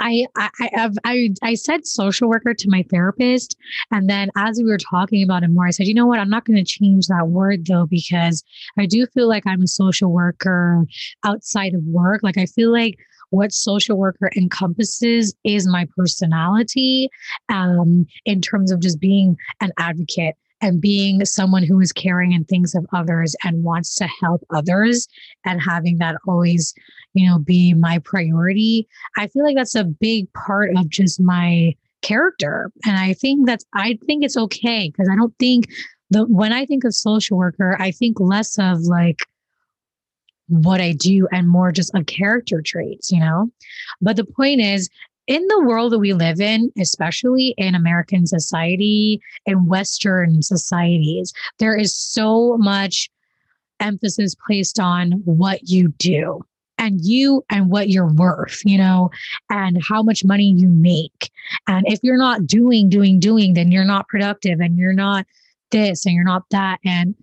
I 0.00 0.26
I 0.36 0.50
I, 0.60 0.90
I 1.04 1.28
I 1.42 1.54
said 1.54 1.86
social 1.86 2.28
worker 2.28 2.54
to 2.54 2.70
my 2.70 2.84
therapist, 2.90 3.56
and 3.90 4.08
then 4.08 4.30
as 4.36 4.58
we 4.58 4.64
were 4.64 4.78
talking 4.78 5.22
about 5.22 5.42
it 5.42 5.48
more, 5.48 5.66
I 5.66 5.70
said, 5.70 5.86
you 5.86 5.94
know 5.94 6.06
what? 6.06 6.18
I'm 6.18 6.30
not 6.30 6.44
going 6.44 6.56
to 6.56 6.64
change 6.64 7.06
that 7.08 7.28
word 7.28 7.66
though 7.66 7.86
because 7.86 8.42
I 8.78 8.86
do 8.86 9.06
feel 9.06 9.28
like 9.28 9.46
I'm 9.46 9.62
a 9.62 9.68
social 9.68 10.10
worker 10.10 10.84
outside 11.24 11.74
of 11.74 11.82
work. 11.84 12.22
Like 12.22 12.38
I 12.38 12.46
feel 12.46 12.72
like 12.72 12.96
what 13.30 13.52
social 13.52 13.96
worker 13.96 14.30
encompasses 14.36 15.34
is 15.44 15.66
my 15.66 15.88
personality 15.96 17.08
um, 17.48 18.06
in 18.24 18.40
terms 18.40 18.70
of 18.70 18.80
just 18.80 19.00
being 19.00 19.36
an 19.60 19.72
advocate 19.78 20.36
and 20.60 20.80
being 20.80 21.24
someone 21.24 21.62
who 21.62 21.80
is 21.80 21.92
caring 21.92 22.32
and 22.32 22.46
thinks 22.48 22.74
of 22.74 22.86
others 22.92 23.34
and 23.44 23.64
wants 23.64 23.94
to 23.96 24.06
help 24.06 24.44
others 24.50 25.08
and 25.44 25.60
having 25.62 25.98
that 25.98 26.16
always 26.26 26.74
you 27.12 27.28
know 27.28 27.38
be 27.38 27.74
my 27.74 27.98
priority 28.00 28.86
i 29.16 29.26
feel 29.28 29.44
like 29.44 29.56
that's 29.56 29.74
a 29.74 29.84
big 29.84 30.32
part 30.32 30.70
of 30.76 30.88
just 30.88 31.20
my 31.20 31.74
character 32.02 32.70
and 32.84 32.96
i 32.96 33.12
think 33.14 33.46
that's 33.46 33.64
i 33.74 33.98
think 34.06 34.24
it's 34.24 34.36
okay 34.36 34.90
because 34.90 35.08
i 35.08 35.16
don't 35.16 35.34
think 35.38 35.66
the 36.10 36.24
when 36.26 36.52
i 36.52 36.64
think 36.66 36.84
of 36.84 36.94
social 36.94 37.36
worker 37.36 37.76
i 37.80 37.90
think 37.90 38.20
less 38.20 38.58
of 38.58 38.80
like 38.82 39.18
what 40.48 40.80
I 40.80 40.92
do 40.92 41.26
and 41.32 41.48
more 41.48 41.72
just 41.72 41.94
of 41.94 42.06
character 42.06 42.60
traits, 42.60 43.10
you 43.10 43.20
know? 43.20 43.50
But 44.00 44.16
the 44.16 44.24
point 44.24 44.60
is, 44.60 44.88
in 45.26 45.46
the 45.48 45.64
world 45.64 45.92
that 45.92 45.98
we 45.98 46.12
live 46.12 46.40
in, 46.40 46.72
especially 46.78 47.54
in 47.56 47.74
American 47.74 48.26
society 48.26 49.20
and 49.46 49.68
Western 49.68 50.42
societies, 50.42 51.32
there 51.58 51.76
is 51.76 51.94
so 51.94 52.56
much 52.58 53.10
emphasis 53.80 54.34
placed 54.46 54.78
on 54.78 55.12
what 55.24 55.68
you 55.68 55.88
do 55.98 56.44
and 56.78 57.00
you 57.04 57.44
and 57.50 57.70
what 57.70 57.88
you're 57.88 58.12
worth, 58.12 58.60
you 58.64 58.78
know, 58.78 59.10
and 59.50 59.82
how 59.82 60.02
much 60.02 60.24
money 60.24 60.52
you 60.56 60.68
make. 60.68 61.30
And 61.66 61.86
if 61.86 62.00
you're 62.02 62.18
not 62.18 62.46
doing, 62.46 62.88
doing, 62.88 63.18
doing, 63.18 63.54
then 63.54 63.72
you're 63.72 63.84
not 63.84 64.08
productive 64.08 64.60
and 64.60 64.76
you're 64.76 64.92
not 64.92 65.26
this 65.74 66.06
and 66.06 66.14
you're 66.14 66.24
not 66.24 66.44
that. 66.50 66.78
And 66.84 67.14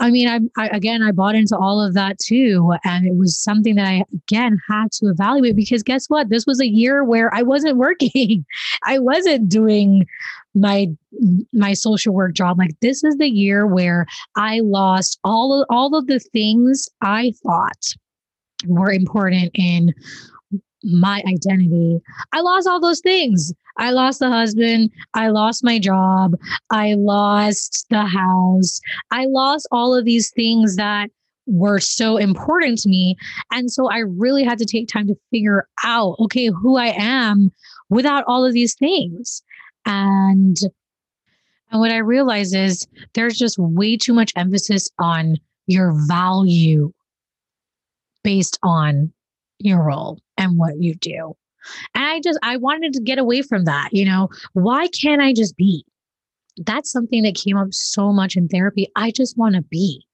I 0.00 0.10
mean, 0.10 0.28
I, 0.28 0.40
I, 0.60 0.66
again, 0.68 1.02
I 1.02 1.12
bought 1.12 1.36
into 1.36 1.56
all 1.56 1.80
of 1.80 1.94
that 1.94 2.18
too, 2.18 2.74
and 2.84 3.06
it 3.06 3.16
was 3.16 3.38
something 3.38 3.76
that 3.76 3.86
I 3.86 4.04
again 4.12 4.58
had 4.68 4.90
to 4.92 5.06
evaluate 5.06 5.56
because 5.56 5.82
guess 5.82 6.06
what? 6.08 6.28
This 6.28 6.44
was 6.46 6.60
a 6.60 6.68
year 6.68 7.04
where 7.04 7.32
I 7.34 7.42
wasn't 7.42 7.76
working, 7.86 8.44
I 8.84 8.98
wasn't 8.98 9.48
doing 9.48 10.06
my 10.54 10.88
my 11.52 11.72
social 11.72 12.12
work 12.12 12.34
job. 12.34 12.58
Like 12.58 12.78
this 12.80 13.04
is 13.04 13.16
the 13.16 13.30
year 13.30 13.66
where 13.66 14.06
I 14.36 14.60
lost 14.60 15.18
all 15.24 15.62
of 15.62 15.66
all 15.70 15.94
of 15.96 16.08
the 16.08 16.18
things 16.18 16.88
I 17.02 17.32
thought 17.42 17.94
were 18.66 18.92
important 18.92 19.50
in 19.54 19.94
my 20.82 21.22
identity. 21.26 22.00
I 22.32 22.40
lost 22.40 22.66
all 22.66 22.80
those 22.80 23.00
things. 23.00 23.52
I 23.80 23.90
lost 23.90 24.20
the 24.20 24.28
husband. 24.28 24.90
I 25.14 25.28
lost 25.28 25.64
my 25.64 25.78
job. 25.78 26.36
I 26.70 26.94
lost 26.94 27.86
the 27.90 28.04
house. 28.04 28.80
I 29.10 29.24
lost 29.24 29.66
all 29.72 29.94
of 29.94 30.04
these 30.04 30.30
things 30.30 30.76
that 30.76 31.10
were 31.46 31.80
so 31.80 32.16
important 32.16 32.78
to 32.78 32.88
me. 32.88 33.16
And 33.50 33.72
so 33.72 33.90
I 33.90 33.98
really 33.98 34.44
had 34.44 34.58
to 34.58 34.66
take 34.66 34.86
time 34.86 35.08
to 35.08 35.16
figure 35.30 35.66
out, 35.82 36.16
okay, 36.20 36.46
who 36.46 36.76
I 36.76 36.94
am 36.96 37.50
without 37.88 38.22
all 38.28 38.44
of 38.44 38.52
these 38.52 38.74
things. 38.74 39.42
And 39.86 40.56
and 41.72 41.80
what 41.80 41.92
I 41.92 41.98
realize 41.98 42.52
is 42.52 42.86
there's 43.14 43.38
just 43.38 43.58
way 43.58 43.96
too 43.96 44.12
much 44.12 44.32
emphasis 44.36 44.90
on 44.98 45.36
your 45.66 45.94
value 46.06 46.92
based 48.24 48.58
on 48.62 49.12
your 49.58 49.82
role 49.82 50.18
and 50.36 50.58
what 50.58 50.82
you 50.82 50.94
do. 50.96 51.36
And 51.94 52.04
I 52.04 52.20
just, 52.20 52.38
I 52.42 52.56
wanted 52.56 52.92
to 52.94 53.00
get 53.00 53.18
away 53.18 53.42
from 53.42 53.64
that. 53.64 53.90
You 53.92 54.04
know, 54.04 54.28
why 54.52 54.88
can't 54.88 55.22
I 55.22 55.32
just 55.32 55.56
be? 55.56 55.84
That's 56.56 56.90
something 56.90 57.22
that 57.22 57.34
came 57.34 57.56
up 57.56 57.72
so 57.72 58.12
much 58.12 58.36
in 58.36 58.48
therapy. 58.48 58.88
I 58.96 59.10
just 59.10 59.38
want 59.38 59.54
to 59.54 59.62
be. 59.62 60.04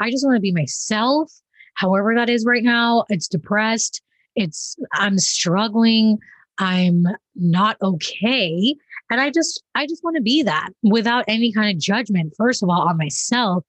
I 0.00 0.10
just 0.10 0.24
want 0.26 0.36
to 0.36 0.40
be 0.40 0.52
myself, 0.52 1.32
however 1.74 2.14
that 2.14 2.28
is 2.28 2.44
right 2.44 2.64
now. 2.64 3.04
It's 3.08 3.28
depressed. 3.28 4.02
It's, 4.34 4.76
I'm 4.94 5.18
struggling. 5.18 6.18
I'm 6.58 7.06
not 7.34 7.76
okay. 7.82 8.74
And 9.10 9.20
I 9.20 9.30
just, 9.30 9.62
I 9.74 9.86
just 9.86 10.02
want 10.02 10.16
to 10.16 10.22
be 10.22 10.42
that 10.42 10.70
without 10.82 11.24
any 11.28 11.52
kind 11.52 11.74
of 11.74 11.80
judgment, 11.80 12.34
first 12.36 12.62
of 12.62 12.68
all, 12.68 12.88
on 12.88 12.96
myself 12.96 13.64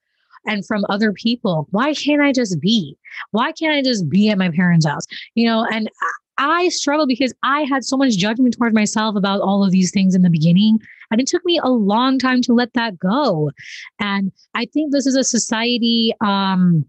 and 0.46 0.66
from 0.66 0.86
other 0.90 1.14
people. 1.14 1.68
Why 1.72 1.94
can't 1.94 2.22
I 2.22 2.32
just 2.32 2.60
be? 2.60 2.98
Why 3.32 3.52
can't 3.52 3.74
I 3.74 3.82
just 3.82 4.10
be 4.10 4.30
at 4.30 4.38
my 4.38 4.50
parents' 4.50 4.86
house? 4.86 5.06
You 5.36 5.48
know, 5.48 5.66
and 5.72 5.88
uh, 5.88 6.18
I 6.38 6.70
struggled 6.70 7.10
because 7.10 7.34
I 7.44 7.62
had 7.62 7.84
so 7.84 7.98
much 7.98 8.18
judgment 8.18 8.56
towards 8.58 8.74
myself 8.74 9.16
about 9.16 9.42
all 9.42 9.64
of 9.64 9.72
these 9.72 9.92
things 9.92 10.16
in 10.16 10.22
the 10.22 10.30
beginning. 10.30 10.80
And 11.12 11.22
it 11.22 11.28
took 11.28 11.46
me 11.46 11.60
a 11.64 11.70
long 11.70 12.18
time 12.18 12.42
to 12.44 12.54
let 12.54 12.74
that 12.74 12.98
go. 12.98 13.52
And 14.00 14.32
I 14.56 14.66
think 14.66 14.92
this 14.92 15.06
is 15.06 15.16
a 15.16 15.24
society 15.24 16.14
um, 16.22 16.86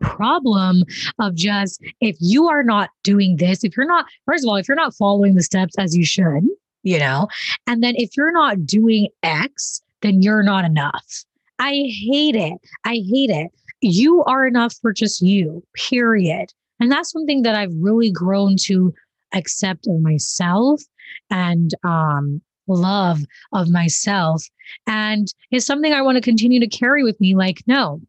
problem 0.00 0.84
of 1.18 1.34
just 1.34 1.82
if 2.00 2.16
you 2.20 2.48
are 2.48 2.62
not 2.62 2.90
doing 3.02 3.36
this, 3.36 3.64
if 3.64 3.76
you're 3.76 3.86
not, 3.86 4.06
first 4.26 4.44
of 4.44 4.48
all, 4.48 4.56
if 4.56 4.66
you're 4.68 4.76
not 4.76 4.94
following 4.94 5.34
the 5.34 5.42
steps 5.42 5.74
as 5.78 5.96
you 5.96 6.04
should, 6.04 6.46
you 6.82 6.98
know, 6.98 7.28
and 7.66 7.82
then 7.82 7.94
if 7.96 8.16
you're 8.16 8.32
not 8.32 8.66
doing 8.66 9.08
X, 9.22 9.82
then 10.00 10.22
you're 10.22 10.42
not 10.42 10.64
enough. 10.64 11.24
I 11.58 11.70
hate 11.70 12.34
it. 12.34 12.54
I 12.84 12.94
hate 13.08 13.30
it. 13.30 13.52
You 13.80 14.24
are 14.24 14.46
enough 14.46 14.74
for 14.80 14.92
just 14.92 15.20
you, 15.22 15.62
period. 15.74 16.52
And 16.82 16.90
that's 16.90 17.12
something 17.12 17.42
that 17.42 17.54
I've 17.54 17.70
really 17.78 18.10
grown 18.10 18.56
to 18.64 18.92
accept 19.32 19.86
of 19.86 20.00
myself 20.00 20.82
and 21.30 21.70
um, 21.84 22.42
love 22.66 23.20
of 23.52 23.70
myself. 23.70 24.44
And 24.88 25.28
it's 25.52 25.64
something 25.64 25.92
I 25.92 26.02
want 26.02 26.16
to 26.16 26.20
continue 26.20 26.58
to 26.58 26.66
carry 26.66 27.04
with 27.04 27.20
me. 27.20 27.36
Like, 27.36 27.62
no, 27.68 28.00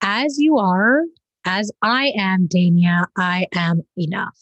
as 0.00 0.38
you 0.38 0.56
are, 0.56 1.02
as 1.44 1.70
I 1.82 2.14
am, 2.16 2.48
Dania, 2.48 3.04
I 3.18 3.48
am 3.54 3.82
enough. 3.98 4.38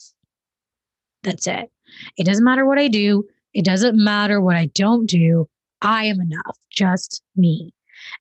That's 1.24 1.48
it. 1.48 1.68
It 2.16 2.26
doesn't 2.26 2.44
matter 2.44 2.66
what 2.66 2.78
I 2.78 2.86
do. 2.86 3.24
It 3.54 3.64
doesn't 3.64 3.96
matter 3.96 4.40
what 4.40 4.54
I 4.54 4.66
don't 4.66 5.06
do. 5.06 5.48
I 5.82 6.04
am 6.04 6.20
enough, 6.20 6.58
just 6.70 7.24
me. 7.34 7.74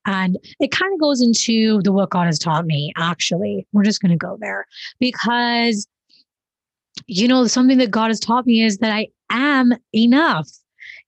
And 0.06 0.38
it 0.60 0.70
kind 0.70 0.92
of 0.92 1.00
goes 1.00 1.20
into 1.20 1.80
the 1.82 1.92
what 1.92 2.10
God 2.10 2.26
has 2.26 2.38
taught 2.38 2.66
me, 2.66 2.92
actually. 2.96 3.66
We're 3.72 3.84
just 3.84 4.00
going 4.00 4.10
to 4.10 4.16
go 4.16 4.36
there 4.40 4.66
because, 4.98 5.86
you 7.06 7.28
know, 7.28 7.46
something 7.46 7.78
that 7.78 7.90
God 7.90 8.08
has 8.08 8.20
taught 8.20 8.46
me 8.46 8.62
is 8.62 8.78
that 8.78 8.92
I 8.92 9.08
am 9.30 9.74
enough. 9.94 10.48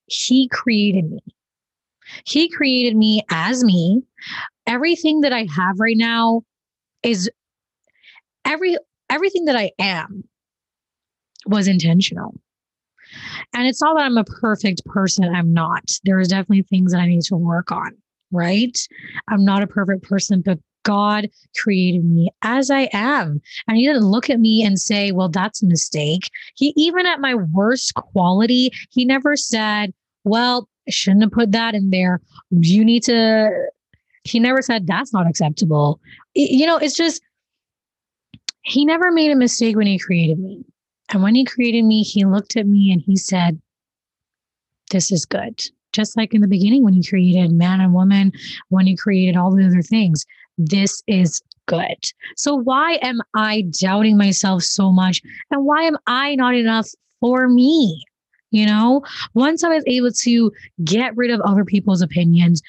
He 0.07 0.49
created 0.49 1.11
me. 1.11 1.21
He 2.25 2.49
created 2.49 2.97
me 2.97 3.23
as 3.31 3.65
me. 3.65 4.03
Everything 4.67 5.21
that 5.23 5.33
I 5.33 5.47
have 5.55 5.79
right 5.79 5.97
now 5.97 6.43
is 7.03 7.31
every 8.45 8.77
everything 9.11 9.45
that 9.47 9.57
I 9.57 9.73
am 9.79 10.25
was 11.47 11.69
intentional. 11.69 12.35
And 13.55 13.67
it's 13.67 13.81
not 13.81 13.97
that 13.97 14.05
I'm 14.05 14.19
a 14.19 14.25
perfect 14.25 14.85
person. 14.85 15.33
I'm 15.35 15.53
not. 15.53 15.91
There's 16.05 16.29
definitely 16.29 16.63
things 16.63 16.93
that 16.93 17.01
I 17.01 17.07
need 17.07 17.23
to 17.23 17.37
work 17.37 17.71
on 17.71 17.97
right? 18.31 18.77
I'm 19.29 19.45
not 19.45 19.63
a 19.63 19.67
perfect 19.67 20.03
person, 20.03 20.41
but 20.41 20.59
God 20.83 21.29
created 21.61 22.05
me 22.05 22.31
as 22.43 22.71
I 22.71 22.89
am. 22.93 23.41
And 23.67 23.77
He 23.77 23.87
didn't 23.87 24.05
look 24.05 24.31
at 24.31 24.39
me 24.39 24.65
and 24.65 24.79
say, 24.79 25.11
well, 25.11 25.29
that's 25.29 25.63
a 25.63 25.67
mistake. 25.67 26.31
He, 26.55 26.73
even 26.77 27.07
at 27.07 27.21
my 27.21 27.35
worst 27.35 27.95
quality, 27.95 28.71
He 28.91 29.05
never 29.05 29.37
said, 29.37 29.93
well, 30.25 30.69
I 30.87 30.93
shouldn't 30.93 31.25
have 31.25 31.33
put 31.33 31.53
that 31.53 31.75
in 31.75 31.91
there. 31.91 32.21
You 32.51 32.85
need 32.85 33.03
to, 33.05 33.51
He 34.23 34.39
never 34.39 34.63
said, 34.63 34.87
that's 34.87 35.13
not 35.13 35.29
acceptable. 35.29 36.01
You 36.35 36.67
know, 36.67 36.77
it's 36.77 36.97
just, 36.97 37.21
He 38.63 38.85
never 38.85 39.11
made 39.11 39.33
a 39.33 39.37
mistake 39.37 39.77
when 39.77 39.89
He 39.89 39.99
created 39.99 40.39
me. 40.39 40.65
And 41.13 41.23
when 41.23 41.35
He 41.35 41.45
created 41.45 41.85
me, 41.85 42.03
He 42.03 42.25
looked 42.25 42.57
at 42.57 42.67
me 42.67 42.93
and 42.93 43.03
He 43.03 43.17
said, 43.17 43.61
this 44.91 45.11
is 45.11 45.25
good 45.25 45.61
just 45.97 46.17
like 46.17 46.35
in 46.35 46.43
the 46.43 46.47
beginning 46.47 46.85
when 46.85 46.95
you 46.95 47.03
created 47.03 47.51
man 47.53 47.81
and 47.81 47.95
woman, 47.95 48.31
when 48.69 48.87
you 48.87 48.97
created 48.97 49.37
all 49.37 49.51
the 49.51 49.65
other 49.65 49.83
things. 49.83 50.27
This 50.59 51.03
is 51.07 51.41
good. 51.67 51.97
So 52.37 52.55
why 52.55 52.99
am 53.03 53.21
I 53.35 53.65
doubting 53.81 54.17
myself 54.17 54.63
so 54.63 54.93
much? 54.93 55.23
And 55.51 55.65
why 55.65 55.83
am 55.83 55.97
I 56.07 56.35
not 56.35 56.55
enough 56.55 56.89
for 57.21 57.49
me? 57.49 58.05
You 58.51 58.67
know, 58.67 59.03
once 59.35 59.65
I 59.65 59.71
was 59.71 59.85
able 59.87 60.13
to 60.13 60.53
get 60.85 61.17
rid 61.17 61.31
of 61.31 61.41
other 61.41 61.65
people's 61.65 62.03
opinions, 62.03 62.63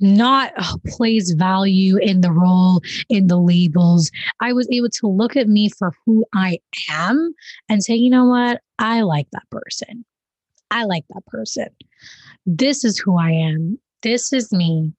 not 0.00 0.52
place 0.86 1.32
value 1.32 1.98
in 1.98 2.22
the 2.22 2.32
role, 2.32 2.80
in 3.10 3.26
the 3.26 3.36
labels. 3.36 4.10
I 4.40 4.54
was 4.54 4.66
able 4.70 4.88
to 4.88 5.06
look 5.06 5.36
at 5.36 5.46
me 5.46 5.68
for 5.68 5.92
who 6.06 6.24
I 6.34 6.58
am 6.88 7.34
and 7.68 7.84
say, 7.84 7.94
you 7.94 8.08
know 8.08 8.24
what? 8.24 8.62
I 8.78 9.02
like 9.02 9.26
that 9.32 9.48
person. 9.50 10.06
I 10.70 10.84
like 10.84 11.04
that 11.10 11.26
person 11.26 11.68
this 12.56 12.84
is 12.84 12.98
who 12.98 13.18
I 13.18 13.30
am. 13.30 13.78
This 14.02 14.32
is 14.32 14.52
me. 14.52 14.92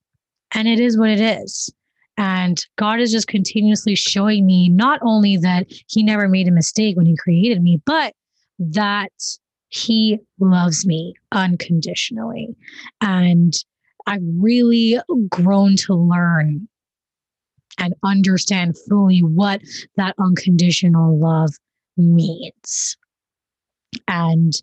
And 0.53 0.67
it 0.67 0.79
is 0.79 0.97
what 0.97 1.09
it 1.09 1.19
is. 1.19 1.73
And 2.17 2.63
God 2.77 2.99
is 2.99 3.11
just 3.11 3.27
continuously 3.27 3.95
showing 3.95 4.45
me 4.45 4.69
not 4.69 4.99
only 5.01 5.37
that 5.37 5.67
He 5.87 6.03
never 6.03 6.27
made 6.27 6.47
a 6.47 6.51
mistake 6.51 6.95
when 6.95 7.05
He 7.05 7.15
created 7.15 7.61
me, 7.61 7.81
but 7.85 8.13
that 8.59 9.11
He 9.69 10.19
loves 10.39 10.85
me 10.85 11.13
unconditionally. 11.31 12.55
And 12.99 13.53
I've 14.07 14.23
really 14.37 14.99
grown 15.29 15.75
to 15.77 15.93
learn 15.93 16.67
and 17.77 17.93
understand 18.03 18.77
fully 18.89 19.19
what 19.19 19.61
that 19.95 20.15
unconditional 20.19 21.17
love 21.17 21.51
means. 21.97 22.97
And, 24.07 24.53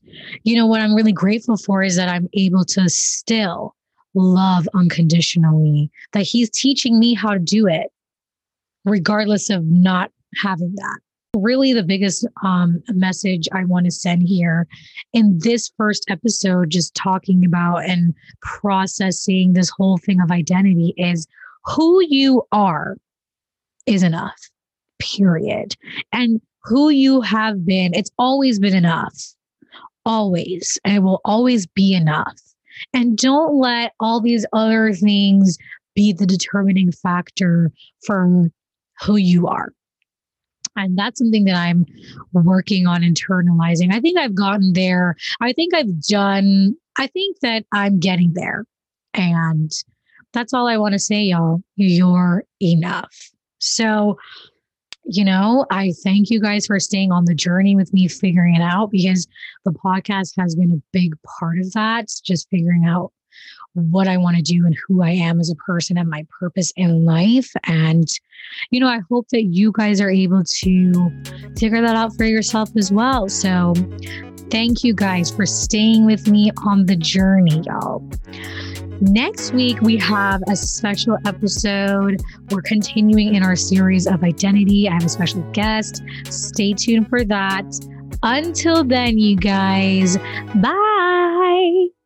you 0.44 0.56
know, 0.56 0.66
what 0.66 0.80
I'm 0.80 0.94
really 0.94 1.12
grateful 1.12 1.56
for 1.56 1.82
is 1.82 1.96
that 1.96 2.08
I'm 2.08 2.28
able 2.32 2.64
to 2.66 2.88
still 2.88 3.74
love 4.14 4.68
unconditionally, 4.74 5.90
that 6.12 6.22
He's 6.22 6.50
teaching 6.50 6.98
me 6.98 7.14
how 7.14 7.32
to 7.32 7.38
do 7.38 7.66
it, 7.66 7.88
regardless 8.84 9.50
of 9.50 9.64
not 9.64 10.10
having 10.42 10.74
that. 10.76 10.98
Really, 11.36 11.74
the 11.74 11.82
biggest 11.82 12.26
um, 12.42 12.82
message 12.88 13.48
I 13.52 13.64
want 13.64 13.84
to 13.84 13.90
send 13.90 14.22
here 14.22 14.66
in 15.12 15.38
this 15.40 15.70
first 15.76 16.06
episode, 16.08 16.70
just 16.70 16.94
talking 16.94 17.44
about 17.44 17.84
and 17.84 18.14
processing 18.40 19.52
this 19.52 19.68
whole 19.68 19.98
thing 19.98 20.22
of 20.22 20.30
identity, 20.30 20.94
is 20.96 21.26
who 21.64 22.02
you 22.08 22.42
are 22.50 22.96
is 23.86 24.02
enough, 24.02 24.38
period. 24.98 25.76
And 26.12 26.40
who 26.64 26.90
you 26.90 27.20
have 27.20 27.64
been, 27.64 27.94
it's 27.94 28.10
always 28.18 28.58
been 28.58 28.74
enough, 28.74 29.14
always. 30.04 30.78
And 30.84 30.96
it 30.96 31.00
will 31.00 31.20
always 31.24 31.66
be 31.66 31.94
enough. 31.94 32.40
And 32.92 33.16
don't 33.16 33.58
let 33.58 33.92
all 34.00 34.20
these 34.20 34.46
other 34.52 34.92
things 34.92 35.58
be 35.94 36.12
the 36.12 36.26
determining 36.26 36.92
factor 36.92 37.72
for 38.06 38.50
who 39.00 39.16
you 39.16 39.46
are. 39.48 39.72
And 40.76 40.96
that's 40.96 41.18
something 41.18 41.44
that 41.44 41.56
I'm 41.56 41.86
working 42.32 42.86
on 42.86 43.02
internalizing. 43.02 43.92
I 43.92 44.00
think 44.00 44.16
I've 44.16 44.34
gotten 44.34 44.74
there. 44.74 45.16
I 45.40 45.52
think 45.52 45.74
I've 45.74 46.02
done, 46.02 46.76
I 46.98 47.08
think 47.08 47.38
that 47.40 47.64
I'm 47.72 47.98
getting 47.98 48.32
there. 48.34 48.64
And 49.12 49.72
that's 50.32 50.54
all 50.54 50.68
I 50.68 50.76
want 50.76 50.92
to 50.92 50.98
say, 51.00 51.22
y'all. 51.22 51.62
You're 51.74 52.44
enough. 52.62 53.30
So, 53.58 54.18
you 55.10 55.24
know, 55.24 55.64
I 55.70 55.92
thank 56.04 56.28
you 56.28 56.38
guys 56.38 56.66
for 56.66 56.78
staying 56.78 57.12
on 57.12 57.24
the 57.24 57.34
journey 57.34 57.74
with 57.74 57.94
me, 57.94 58.08
figuring 58.08 58.54
it 58.54 58.62
out 58.62 58.90
because 58.90 59.26
the 59.64 59.72
podcast 59.72 60.34
has 60.38 60.54
been 60.54 60.70
a 60.70 60.82
big 60.92 61.14
part 61.22 61.58
of 61.58 61.72
that. 61.72 62.08
Just 62.22 62.48
figuring 62.50 62.84
out 62.84 63.10
what 63.72 64.06
I 64.06 64.18
want 64.18 64.36
to 64.36 64.42
do 64.42 64.66
and 64.66 64.76
who 64.86 65.02
I 65.02 65.10
am 65.10 65.40
as 65.40 65.50
a 65.50 65.54
person 65.54 65.96
and 65.96 66.10
my 66.10 66.26
purpose 66.38 66.72
in 66.76 67.06
life. 67.06 67.50
And, 67.64 68.06
you 68.70 68.80
know, 68.80 68.88
I 68.88 69.00
hope 69.10 69.28
that 69.30 69.44
you 69.44 69.72
guys 69.72 69.98
are 70.02 70.10
able 70.10 70.44
to 70.44 71.10
figure 71.56 71.80
that 71.80 71.96
out 71.96 72.14
for 72.14 72.24
yourself 72.24 72.68
as 72.76 72.92
well. 72.92 73.30
So, 73.30 73.74
thank 74.50 74.84
you 74.84 74.92
guys 74.92 75.30
for 75.30 75.46
staying 75.46 76.04
with 76.04 76.28
me 76.28 76.50
on 76.66 76.84
the 76.84 76.96
journey, 76.96 77.62
y'all. 77.64 78.06
Next 79.00 79.52
week, 79.52 79.80
we 79.80 79.96
have 79.98 80.42
a 80.48 80.56
special 80.56 81.16
episode. 81.24 82.20
We're 82.50 82.62
continuing 82.62 83.34
in 83.34 83.42
our 83.42 83.54
series 83.54 84.06
of 84.06 84.24
identity. 84.24 84.88
I 84.88 84.94
have 84.94 85.04
a 85.04 85.08
special 85.08 85.42
guest. 85.52 86.02
Stay 86.28 86.72
tuned 86.72 87.08
for 87.08 87.24
that. 87.24 87.64
Until 88.22 88.82
then, 88.82 89.18
you 89.18 89.36
guys, 89.36 90.16
bye. 90.56 91.97